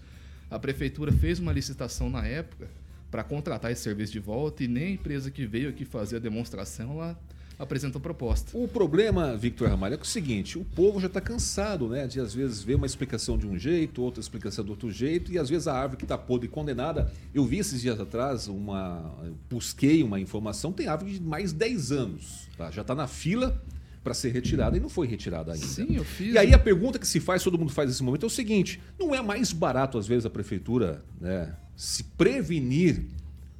[0.49, 2.67] A prefeitura fez uma licitação na época
[3.11, 6.19] para contratar esse serviço de volta e nem a empresa que veio aqui fazer a
[6.19, 7.19] demonstração, ela
[7.57, 8.57] apresentou proposta.
[8.57, 12.07] O problema, Victor Ramalho, é, é o seguinte: o povo já está cansado, né?
[12.07, 15.39] De às vezes ver uma explicação de um jeito, outra explicação de outro jeito, e
[15.39, 17.11] às vezes a árvore que está podre e condenada.
[17.33, 19.15] Eu vi esses dias atrás uma.
[19.49, 22.49] busquei uma informação, tem árvore de mais de 10 anos.
[22.57, 22.71] Tá?
[22.71, 23.61] Já está na fila
[24.05, 25.65] para ser retirada e não foi retirada ainda.
[25.65, 26.35] Sim, eu fiz.
[26.35, 28.79] E aí a pergunta que se faz, todo mundo faz nesse momento, é o seguinte:
[28.99, 33.03] não é mais barato, às vezes, a prefeitura né, se prevenir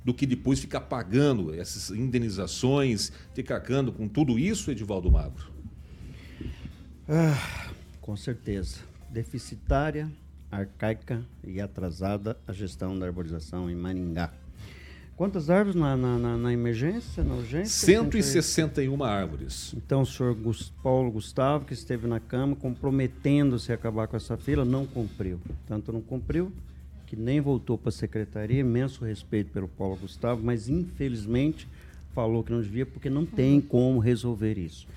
[0.06, 5.52] do que depois ficar pagando essas indenizações, ter cagando com tudo isso, Edivaldo Magro?
[7.10, 8.78] Ah, com certeza.
[9.10, 10.08] Deficitária,
[10.52, 14.32] arcaica e atrasada a gestão da arborização em Maringá.
[15.18, 17.88] Quantas árvores na, na, na emergência, na urgência?
[17.88, 19.74] 161 árvores.
[19.76, 20.38] Então, o senhor
[20.84, 25.40] Paulo Gustavo, que esteve na Câmara comprometendo-se a acabar com essa fila, não cumpriu.
[25.66, 26.52] Tanto não cumpriu
[27.16, 31.68] que nem voltou para a secretaria, imenso respeito pelo Paulo Gustavo, mas infelizmente
[32.14, 34.88] falou que não devia porque não tem como resolver isso.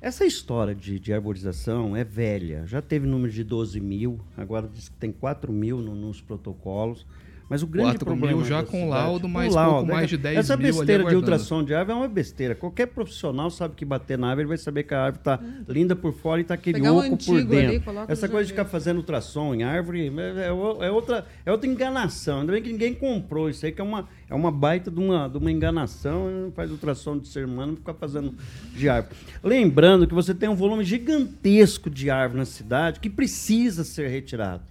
[0.00, 2.66] Essa história de, de arborização é velha.
[2.66, 7.06] Já teve número de 12 mil, agora diz que tem 4 mil no- nos protocolos.
[7.48, 8.36] Mas o grande 4 problema.
[8.36, 9.94] mil já com laudo, com mais laudo, pouco né?
[9.94, 12.54] mais de 10 Essa mil ali besteira de ultrassom de árvore é uma besteira.
[12.54, 15.38] Qualquer profissional sabe que bater na árvore vai saber que a árvore está
[15.68, 17.90] linda por fora e está aquele Pegar um oco por antigo dentro.
[17.90, 21.68] ali, Essa coisa de ficar fazendo ultrassom em árvore é, é é outra, é outra
[21.68, 22.40] enganação.
[22.40, 25.28] Ainda bem que ninguém comprou isso aí, que é uma, é uma baita de uma,
[25.28, 26.48] de uma enganação.
[26.48, 28.34] e faz ultrassom de ser humano ficar fazendo
[28.74, 29.14] de árvore.
[29.42, 34.62] Lembrando que você tem um volume gigantesco de árvore na cidade que precisa ser retirado.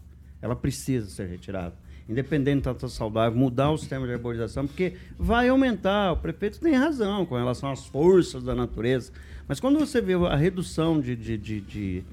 [0.41, 1.82] Ela precisa ser retirada.
[2.07, 6.11] Independente de estar saudável, mudar o sistema de arborização, porque vai aumentar.
[6.11, 9.11] O prefeito tem razão com relação às forças da natureza.
[9.47, 12.03] Mas quando você vê a redução de, de, de, de,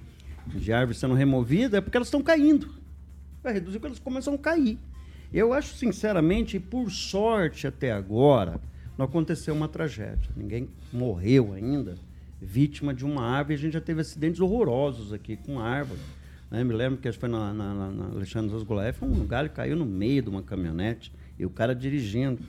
[0.47, 2.69] de árvores sendo removida, é porque elas estão caindo.
[3.43, 4.79] Vai reduzir quando elas começam a cair.
[5.33, 8.61] Eu acho, sinceramente, por sorte até agora,
[8.97, 10.31] não aconteceu uma tragédia.
[10.37, 11.97] Ninguém morreu ainda
[12.41, 13.55] vítima de uma árvore.
[13.55, 16.01] A gente já teve acidentes horrorosos aqui com árvore.
[16.51, 16.65] Né?
[16.65, 19.87] Me lembro que acho que foi na, na, na, Alexandre Rosgolaef, um galho caiu no
[19.87, 22.43] meio de uma caminhonete e o cara dirigindo.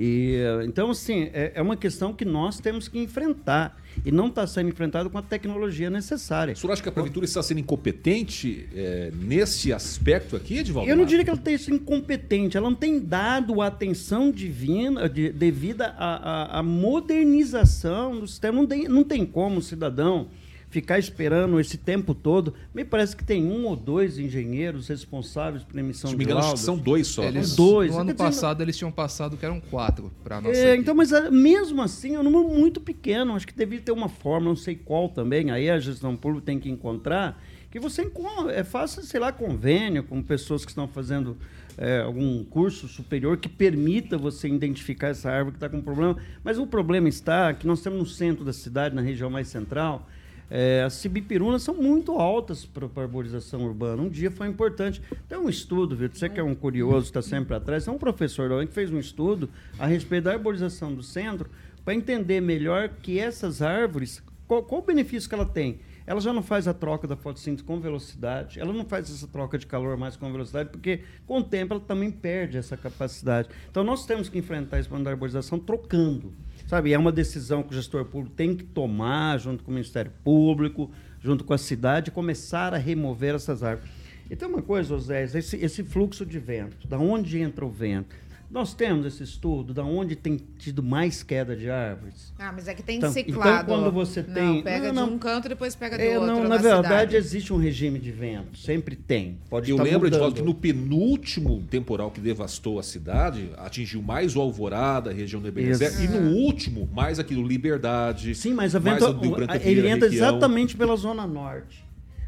[0.00, 3.76] E, então, assim, é, é uma questão que nós temos que enfrentar.
[4.04, 6.54] E não está sendo enfrentado com a tecnologia necessária.
[6.54, 10.88] O senhor acha que a prefeitura está sendo incompetente é, nesse aspecto aqui, Edivaldo?
[10.88, 15.32] Eu não diria que ela sido incompetente, ela não tem dado a atenção divina, de-
[15.32, 18.56] devida à, à- à modernização do sistema.
[18.60, 20.28] Não tem, não tem como o cidadão
[20.70, 22.54] ficar esperando esse tempo todo.
[22.74, 26.60] Me parece que tem um ou dois engenheiros responsáveis pela emissão de engano, acho laudos.
[26.60, 27.24] que são dois só.
[27.24, 27.56] Eles, né?
[27.56, 27.92] dois.
[27.92, 31.12] No ano dizer, passado eles tinham passado que eram quatro para nossa É, então, mas
[31.12, 33.34] ah, mesmo assim é um número muito pequeno.
[33.34, 35.50] Acho que devia ter uma forma, não sei qual também.
[35.50, 40.02] Aí a gestão pública tem que encontrar que você encontra, é, faça, sei lá, convênio
[40.02, 41.36] com pessoas que estão fazendo
[41.76, 46.16] é, algum curso superior que permita você identificar essa árvore que está com problema.
[46.42, 50.08] Mas o problema está que nós temos no centro da cidade, na região mais central,
[50.50, 54.02] é, as cibipirunas são muito altas para a arborização urbana.
[54.02, 55.02] Um dia foi importante.
[55.28, 56.08] Tem um estudo, viu?
[56.12, 57.84] Você que é um curioso, está sempre atrás.
[57.84, 61.50] Tem um professor que fez um estudo a respeito da arborização do centro
[61.84, 65.80] para entender melhor que essas árvores, qual, qual o benefício que ela tem.
[66.06, 69.58] Ela já não faz a troca da fotossíntese com velocidade, ela não faz essa troca
[69.58, 73.50] de calor mais com velocidade, porque com o tempo ela também perde essa capacidade.
[73.70, 76.32] Então nós temos que enfrentar esse problema da arborização trocando.
[76.68, 80.12] Sabe, é uma decisão que o gestor público tem que tomar, junto com o Ministério
[80.22, 83.90] Público, junto com a cidade, começar a remover essas árvores.
[84.30, 88.14] E tem uma coisa, José, esse, esse fluxo de vento, da onde entra o vento?
[88.50, 92.32] Nós temos esse estudo, da onde tem tido mais queda de árvores.
[92.38, 93.64] Ah, mas é que tem Então- ciclado.
[93.70, 95.08] então, quando você Não, tem- pega não, não.
[95.08, 96.34] de um canto e depois pega do É, outro.
[96.34, 99.36] não, na, verdade, existe um regime de vento, sempre tem.
[99.50, 100.08] Pode Eu estar lembro.
[100.08, 105.42] Edivaldo, que no penúltimo temporal que devastou a cidade, atingiu mais o Alvorada, a região
[105.42, 106.02] do Ebenezer, Isso.
[106.04, 108.34] e no último, mais aqui no Liberdade.
[108.34, 110.28] Sim, mas a mais vento, a do Branca ele entra Requião.
[110.30, 111.84] exatamente pela Zona Norte.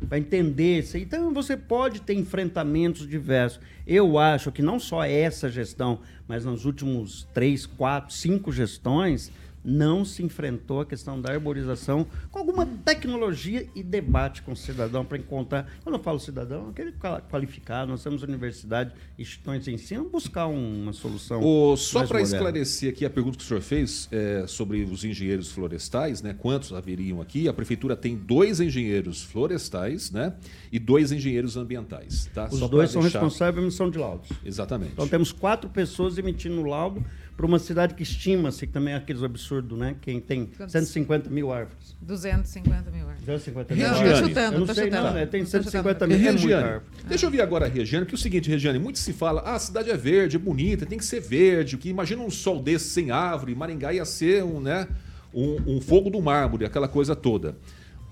[0.09, 0.85] Para entender.
[0.95, 3.61] Então você pode ter enfrentamentos diversos.
[3.87, 9.31] Eu acho que não só essa gestão, mas nos últimos três, quatro, cinco gestões,
[9.65, 15.05] não se enfrentou a questão da arborização com alguma tecnologia e debate com o cidadão
[15.05, 15.71] para encontrar.
[15.83, 20.83] Quando eu falo cidadão, aquele qual- qualificado, nós temos universidade, instituições de ensino, buscar um-
[20.83, 21.43] uma solução.
[21.43, 25.51] O- só para esclarecer aqui a pergunta que o senhor fez é, sobre os engenheiros
[25.53, 26.35] florestais, né?
[26.39, 27.49] Quantos haveriam aqui?
[27.49, 30.35] A prefeitura tem dois engenheiros florestais, né?
[30.73, 32.49] E dois engenheiros ambientais, tá?
[32.51, 34.29] Os Só dois são deixar- responsáveis pela emissão de laudos.
[34.45, 34.93] Exatamente.
[34.93, 37.05] Então temos quatro pessoas emitindo laudo
[37.41, 39.97] para uma cidade que estima-se que também é aqueles absurdos, né?
[40.03, 41.97] Quem tem 150 mil árvores.
[42.03, 43.21] 250 mil árvores.
[43.25, 44.19] 250 Não, mil árvores.
[44.19, 45.03] chutando, Eu não sei, chutando.
[45.07, 45.27] não, né?
[45.27, 46.09] Tem Tô 150 chutando.
[46.19, 48.99] mil, é Regiane, deixa eu ouvir agora a Regiane, que é o seguinte, Regiane, muito
[48.99, 52.23] se fala, ah, a cidade é verde, é bonita, tem que ser verde, que imagina
[52.23, 54.87] um sol desse sem árvore, Maringá ia ser um, né,
[55.33, 57.57] um, um fogo do mármore, aquela coisa toda.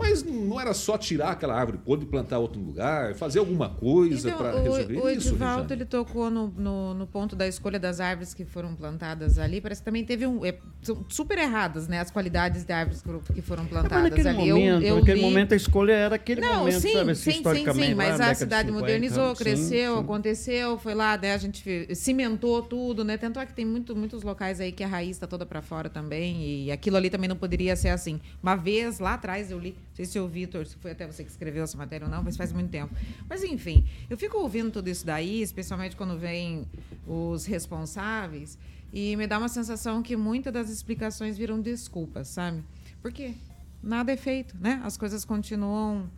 [0.00, 4.28] Mas não era só tirar aquela árvore podre e plantar outro lugar, fazer alguma coisa
[4.28, 5.72] Então, para o, resolver o isso, Edivaldo, Regiane?
[5.72, 9.60] ele tocou no, no, no ponto da escolha das árvores que foram plantadas ali.
[9.60, 10.44] Parece que também teve um...
[10.46, 11.98] é, são super erradas, né?
[12.00, 13.02] As qualidades de árvores
[13.34, 14.36] que foram- É, mas plantadas naquele ali.
[14.52, 17.10] momento, eu, eu naquele li- momento a escolha era aquele Não, momento, sim, sabe?
[17.10, 20.00] assim, sim, sim, historicamente, sim, mas a cidade 50, modernizou, sim, cresceu, sim.
[20.00, 23.16] aconteceu, foi lá, né, a gente cimentou tudo, né?
[23.18, 25.88] Tanto é que tem muito, muitos locais aí que a raiz está toda para fora
[25.90, 28.20] também, e aquilo ali também não poderia ser assim.
[28.42, 31.30] Uma vez, lá atrás, eu li, sei se o Vitor, se foi até você que
[31.30, 32.94] escreveu essa matéria ou não, mas faz muito tempo.
[33.28, 36.66] Mas enfim, eu fico ouvindo tudo isso daí, especialmente quando vem
[37.04, 38.56] os responsáveis,
[38.92, 42.62] e me dá uma sensação que muitas das explicações viram desculpas, sabe?
[43.02, 43.34] Por quê?
[43.82, 44.80] Nada é feito, né?
[44.84, 46.08] As coisas continuam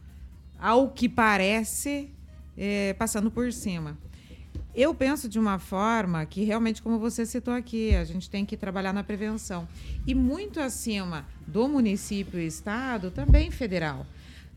[0.59, 2.11] ao que parece,
[2.59, 3.97] é, passando por cima.
[4.75, 8.57] Eu penso de uma forma que realmente, como você citou aqui, a gente tem que
[8.57, 9.67] trabalhar na prevenção.
[10.07, 14.07] E muito acima do município e estado, também federal.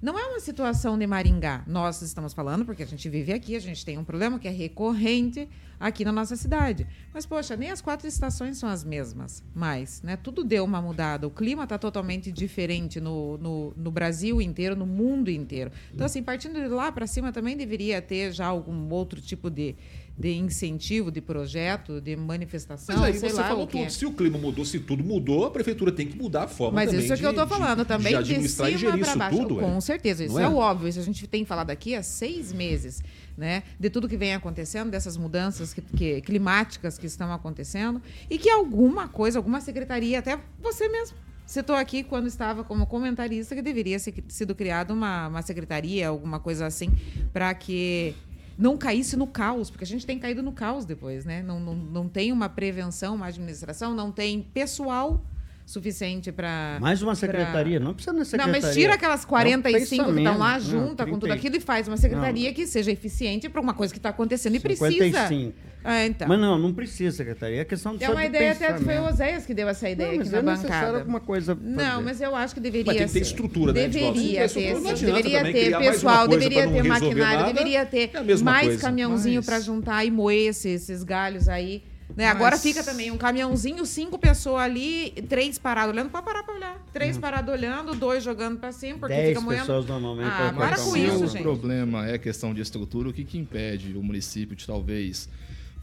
[0.03, 1.63] Não é uma situação de Maringá.
[1.65, 4.51] Nós estamos falando porque a gente vive aqui, a gente tem um problema que é
[4.51, 5.47] recorrente
[5.79, 6.85] aqui na nossa cidade.
[7.13, 9.41] Mas, poxa, nem as quatro estações são as mesmas.
[9.55, 11.25] Mas, né, tudo deu uma mudada.
[11.25, 15.71] O clima está totalmente diferente no, no, no, Brasil inteiro, no mundo inteiro.
[15.93, 19.73] Então, assim, partindo de lá para cima também deveria ter já algum outro tipo de,
[20.17, 22.97] de incentivo, de projeto, de manifestação.
[22.97, 23.83] Mas aí sei você lá falou tudo.
[23.83, 23.89] é.
[23.89, 26.93] Se o clima mudou, se tudo mudou, a prefeitura tem que mudar a forma Mas
[26.93, 29.37] isso é que de- eu de- falando também de de, administrar e cima para baixo.
[29.37, 29.55] tudo.
[29.55, 29.81] Com é.
[29.81, 30.43] certeza, isso é?
[30.43, 30.47] é?
[30.49, 30.87] óbvio.
[30.87, 33.01] Isso a gente tem falado aqui há seis meses,
[33.35, 33.63] né?
[33.79, 37.99] De tudo que vem acontecendo, dessas mudanças que, que- climáticas que estão acontecendo
[38.29, 43.55] e que alguma coisa, alguma secretaria, até você mesmo citou aqui quando estava como comentarista
[43.55, 46.89] que deveria ser sido criada uma, uma secretaria, alguma coisa assim,
[47.33, 48.13] para que
[48.57, 51.41] não caísse no caos, porque a gente tem caído no caos depois, né?
[51.41, 55.23] Não, não, não tem uma prevenção, uma administração, não tem pessoal
[55.65, 56.77] suficiente para.
[56.81, 58.61] Mais uma secretaria, não precisa na Não, secretaria.
[58.61, 61.35] mas tira aquelas 45 que estão lá junta Não, com tudo 30.
[61.35, 64.59] aquilo e faz uma secretaria que seja eficiente para uma coisa que está acontecendo e
[64.59, 65.29] precisa.
[65.83, 65.89] 55.
[65.89, 66.27] É, então.
[66.27, 69.03] Mas não, não precisa secretaria, é questão de é uma de ideia até foi o.
[69.07, 70.97] Oséias que deu essa ideia Não, mas aqui é na bancada.
[70.99, 73.25] alguma coisa Não, mas eu acho que deveria Mas tem que ter ser.
[73.25, 77.53] estrutura, né, Deveria ter, estrutura, adianta deveria ter pessoal, deveria ter maquinário, nada.
[77.53, 78.81] deveria ter É a mesma mais coisa.
[78.81, 81.83] caminhãozinho Mas- para juntar e moer esses, esses galhos aí.
[82.15, 82.25] Né?
[82.27, 86.53] Mas- Agora fica também um caminhãozinho, cinco pessoas ali, três parados olhando, pode parar para
[86.53, 86.85] olhar.
[86.93, 89.61] Três parados olhando, dois jogando para cima, porque Dez fica moendo.
[89.61, 91.07] pessoas normalmente Ah, para com cima.
[91.07, 91.41] isso, se o gente.
[91.41, 95.27] problema é questão de estrutura, o que, que impede o município de talvez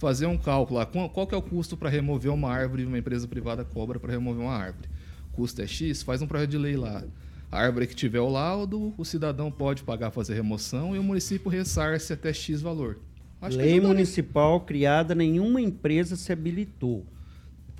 [0.00, 0.86] fazer um cálculo lá?
[0.86, 4.10] Qual, qual que é o custo para remover uma árvore uma empresa privada cobra para
[4.10, 4.88] remover uma árvore?
[5.30, 7.04] O custo é X, faz um projeto de lei lá.
[7.52, 11.50] A árvore que tiver o laudo, o cidadão pode pagar fazer remoção e o município
[11.50, 12.98] ressarce até X valor.
[13.42, 17.04] Acho Lei municipal criada, nenhuma empresa se habilitou.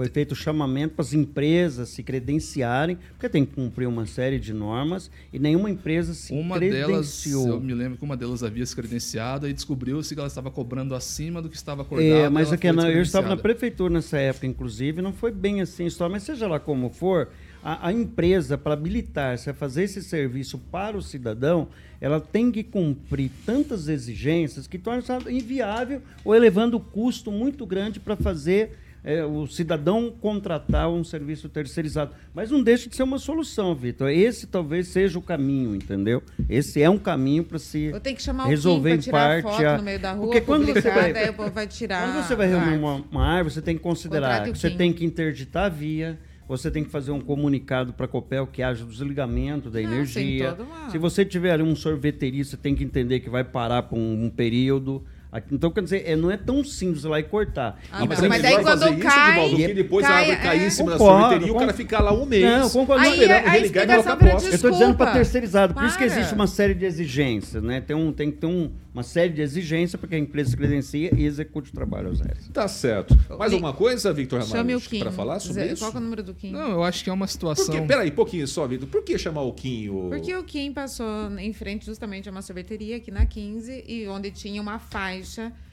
[0.01, 4.39] Foi feito o chamamento para as empresas se credenciarem, porque tem que cumprir uma série
[4.39, 7.49] de normas, e nenhuma empresa se Uma delas, credenciou.
[7.49, 10.95] eu me lembro que uma delas havia se credenciado e descobriu-se que ela estava cobrando
[10.95, 12.07] acima do que estava acordado.
[12.09, 15.85] É, mas aqui, na- eu estava na prefeitura nessa época, inclusive, não foi bem assim
[15.85, 17.29] a história, mas seja lá como for,
[17.63, 21.69] a, a empresa, para habilitar-se a fazer esse serviço para o cidadão,
[22.01, 27.67] ela tem que cumprir tantas exigências que torna isso inviável ou elevando o custo muito
[27.67, 32.13] grande para fazer é, o cidadão contratar um serviço terceirizado.
[32.35, 34.11] Mas não deixa de ser uma solução, Vitor.
[34.11, 36.23] Esse talvez seja o caminho, entendeu?
[36.49, 39.57] Esse é um caminho para se Eu tenho que chamar resolver Kim para tirar parte
[39.57, 41.13] foto a- no meio da rua, Porque quando você vai-
[41.51, 42.13] vai tirar.
[42.13, 45.05] quando você vai reunir uma, uma árvore, você tem que considerar que você tem que
[45.05, 48.89] interditar a via, você tem que fazer um comunicado para a Copel que haja o
[48.89, 50.55] desligamento da Não, energia.
[50.59, 54.25] uma- Se você tiver ali um sorveterista, tem que entender que vai parar por um,
[54.25, 55.03] um período.
[55.53, 57.81] Então, quer dizer, é, não é tão simples ir lá e cortar.
[57.93, 59.31] Ah, E mas, mas melhor quando fazer isso, cai.
[59.33, 60.67] Divaldo, que depois a cai, árvore cair é.
[60.67, 61.77] em cima da Concordo, sorveteria e o cara concordo.
[61.89, 62.45] ficar lá um mês.
[62.45, 63.05] Não, concordo.
[63.05, 64.49] Aí esperando a religar e explicação colocar poste.
[64.49, 65.75] Eu estou dizendo para terceirizado.
[65.75, 66.19] Por isso que Para.
[66.19, 67.81] existe uma série de exigências, né?
[67.81, 70.57] Tem, um, tem que ter um- uma série de exigências para que a empresa se
[70.57, 72.21] credencia e execute o trabalho aos.
[72.53, 73.17] Tá certo.
[73.39, 74.99] Mais alguma coisa, Victor Chame o Ramalho, Kim.
[74.99, 75.85] para falar sobre Zé, isso?
[75.85, 76.51] Qual é o número do Kim?
[76.51, 77.73] Não, eu acho que é uma Por situação.
[77.73, 77.81] quê?
[77.87, 78.89] Peraí, pouquinho só, Vitor.
[78.89, 79.89] Por que chamar o Kim?
[79.91, 80.09] O...
[80.11, 81.07] Porque o Kim passou
[81.39, 85.20] em frente justamente a uma sorveteria aqui na 15 e onde tinha uma faixa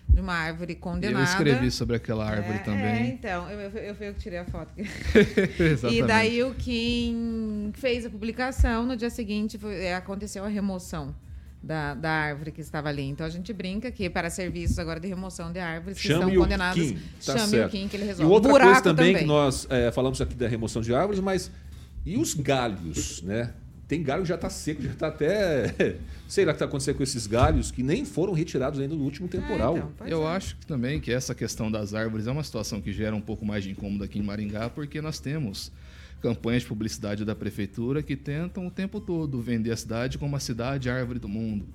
[0.10, 1.20] de uma árvore condenada.
[1.20, 2.84] Eu escrevi sobre aquela árvore É, também.
[2.86, 4.72] É, então, eu, eu, eu fui eu que tirei a foto.
[5.60, 6.00] Exatamente.
[6.00, 11.14] E daí o Kim fez a publicação, no dia seguinte foi- é, aconteceu a remoção
[11.62, 13.04] da, da árvore que estava ali.
[13.04, 16.36] Então a gente brinca que para serviços agora de remoção de árvores que Chame estão
[16.36, 16.94] o condenadas, Kim.
[17.26, 17.68] Tá chame certo.
[17.68, 18.32] o Kim que ele E resolve.
[18.32, 21.52] outra Buraco coisa também, que nós é, falamos aqui da remoção de árvores, mas
[22.06, 23.54] e os galhos, né?
[23.88, 25.96] Tem galho que já está seco, já está até.
[26.28, 29.04] Sei lá o que está acontecendo com esses galhos que nem foram retirados ainda no
[29.04, 29.78] último temporal.
[29.78, 30.36] É, então, Eu é.
[30.36, 33.46] acho que também que essa questão das árvores é uma situação que gera um pouco
[33.46, 35.72] mais de incômodo aqui em Maringá, porque nós temos
[36.22, 40.40] campanhas de publicidade da prefeitura que tentam o tempo todo vender a cidade como a
[40.40, 41.66] cidade árvore do mundo.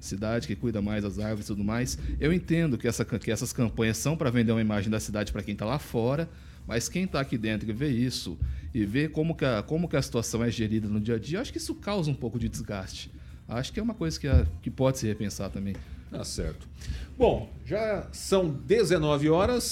[0.00, 1.98] Cidade que cuida mais das árvores e tudo mais.
[2.18, 5.42] Eu entendo que, essa, que essas campanhas são para vender uma imagem da cidade para
[5.42, 6.26] quem está lá fora,
[6.70, 8.38] mas quem está aqui dentro e vê isso
[8.72, 11.40] e vê como que, a, como que a situação é gerida no dia a dia,
[11.40, 13.10] acho que isso causa um pouco de desgaste.
[13.48, 15.74] Acho que é uma coisa que, a- que pode se repensar também.
[16.12, 16.68] Tá certo.
[17.18, 19.64] Bom, já são 19 horas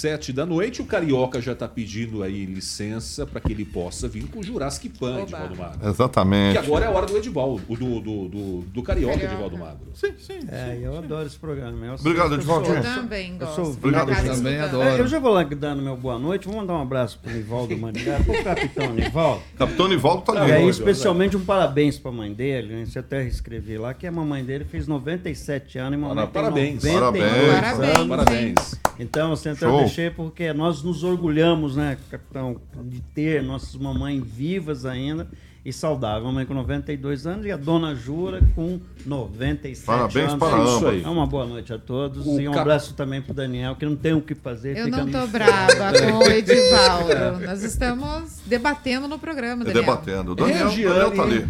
[0.00, 0.80] sete da noite.
[0.80, 4.88] O Carioca já está pedindo aí licença para que ele possa vir com o Jurassic
[4.88, 5.22] Pan, Oba.
[5.22, 5.88] Edivaldo Magro.
[5.88, 6.52] Exatamente.
[6.52, 9.34] Que agora é a hora do Edivaldo, do, do, do, do Carioca, Carioca.
[9.34, 9.88] Edivaldo Magro.
[9.94, 10.38] Sim, sim.
[10.50, 11.84] É, eu adoro esse programa.
[11.86, 13.54] Eu Obrigado, sou- eu Também eu gosto.
[13.56, 14.36] sou- Obrigado, gente.
[14.36, 14.88] Também adoro.
[14.88, 16.46] É, eu já vou lá dando meu boa noite.
[16.46, 19.42] Vou mandar um abraço pro Nivaldo Maningá, pro capitão Nivaldo.
[19.58, 20.52] Capitão Nivaldo tá E ali.
[20.52, 22.86] aí, especialmente um parabéns pra mãe dele, né?
[22.86, 26.82] Você até escrevi lá que a mamãe dele fez 97 anos e mamãe Parabéns.
[26.82, 26.84] Parabéns.
[26.84, 28.08] 92 Parabéns.
[28.08, 28.80] Parabéns.
[28.98, 34.86] Então, assim, até Deixei porque nós nos orgulhamos, né, capitão, de ter nossas mamães vivas
[34.86, 35.28] ainda
[35.64, 36.24] e saudáveis.
[36.24, 40.34] Mamãe com 92 anos e a dona Jura com 97 Parabéns anos.
[40.38, 40.90] para É isso ambas.
[40.94, 41.02] aí.
[41.04, 43.84] É uma boa noite a todos O e um cap- abraço também pro Daniel, que
[43.84, 44.76] não tem o que fazer.
[44.76, 45.26] Eu não fora.
[45.26, 47.44] brava com o Edivaldo.
[47.46, 49.82] Nós estamos debatendo no programa, Daniel.
[49.84, 50.32] Debatendo.
[50.32, 50.94] O Daniel, Regiane.
[50.94, 51.46] Daniel tá ali.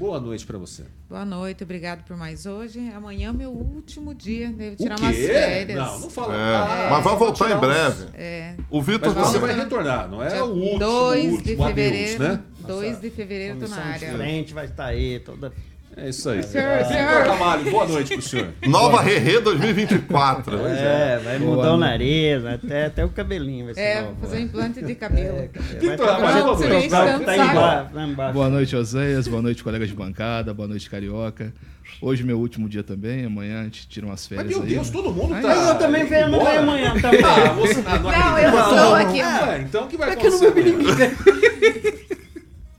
[0.00, 0.84] Boa noite para você.
[1.10, 2.80] Boa noite, obrigado por mais hoje.
[2.96, 5.02] Amanhã é meu último dia, devo O tirar quê?
[5.02, 5.76] umas férias.
[5.78, 6.34] Não, não fala.
[6.34, 8.04] É, Ah, mas vai voltar em uns- breve.
[8.14, 11.28] É, O Vitor Mas você tá- vai retornar, não é dia o último, 2 de
[11.36, 12.22] último adeus, fevereiro.
[12.24, 12.40] né?
[12.66, 14.12] 2 de fevereiro tô na área.
[14.16, 15.52] frente vai estar aí toda.
[15.96, 16.42] É isso aí.
[16.42, 17.26] Senhor, Vitor senhor.
[17.26, 18.48] Ramalho, boa noite pro senhor.
[18.66, 20.56] Nova Rerê 2024.
[20.66, 21.90] É, vai Boa mudar o noite.
[21.90, 24.14] nariz, até, até o cabelinho vai ser É, novo.
[24.14, 25.50] vou fazer um implante de cabelo.
[25.80, 26.88] Vitor tá- Ramalho, boa noite.
[26.88, 28.32] tá o.
[28.32, 29.28] Boa noite, Oséias.
[29.28, 30.54] Boa noite, colegas de bancada.
[30.54, 31.52] Boa noite, Carioca.
[32.00, 33.26] Hoje meu último dia também.
[33.26, 34.74] Amanhã a gente tira umas Mas férias meu aí.
[34.74, 35.48] Deus, todo mundo tá.
[35.48, 37.20] Mas eu também venho, não amanhã também.
[37.24, 38.54] Ah, você, ah, não, Não, acredito.
[38.54, 39.22] eu estou aqui.
[39.22, 40.54] Ué, então o que vai É que eu não acontecer?
[40.64, 42.19] bebi ninguém.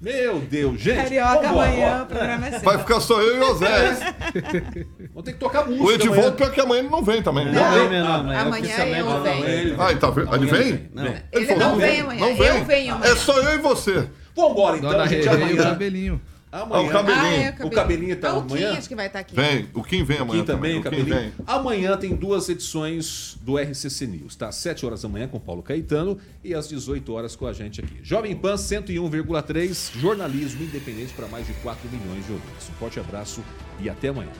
[0.01, 0.95] Meu Deus, gente.
[1.03, 2.61] Carioca amanhã, o programa é seu.
[2.61, 3.93] Vai ficar só eu e o Zé.
[5.13, 5.83] Vamos ter que tocar música.
[5.83, 6.35] O Edivaldo, amanhã.
[6.35, 7.45] pior que amanhã ele não vem também.
[7.45, 8.35] Não, Não, vem, nome.
[8.35, 9.43] Amanhã oficialmente eu não venho.
[9.43, 9.53] vem.
[9.53, 10.89] Ele Ah, ele, tá, ele Amanhã vem?
[10.93, 11.13] Não.
[11.31, 13.11] Ele falou, não vem amanhã, eu venho amanhã.
[13.11, 14.09] É só eu e você.
[14.35, 15.25] Vambora então, Dona gente.
[15.25, 16.19] E o Amanhã.
[16.51, 16.63] Cabelinho.
[16.63, 16.75] Amanhã.
[16.75, 17.21] Ah, o cabelinho.
[17.23, 18.71] Ah, é, O cabelinho tá Ah, o amanhã?
[18.71, 19.35] Kim acho que vai estar aqui.
[19.35, 21.15] Vem, o Kim vem amanhã Aqui também, o Kim cabelinho.
[21.15, 21.33] vem.
[21.47, 24.49] Amanhã tem duas edições do RCC News, tá?
[24.49, 27.79] Às 7 horas da manhã com Paulo Caetano e às 18 horas com a gente
[27.81, 27.99] aqui.
[28.03, 32.69] Jovem Pan 101,3, jornalismo independente para mais de 4 milhões de ouvintes.
[32.69, 33.41] Um forte abraço
[33.79, 34.31] e até amanhã.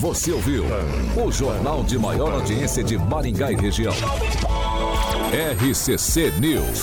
[0.00, 0.64] Você ouviu
[1.22, 3.92] o jornal de maior audiência de Maringá e região.
[5.32, 6.82] RCC News.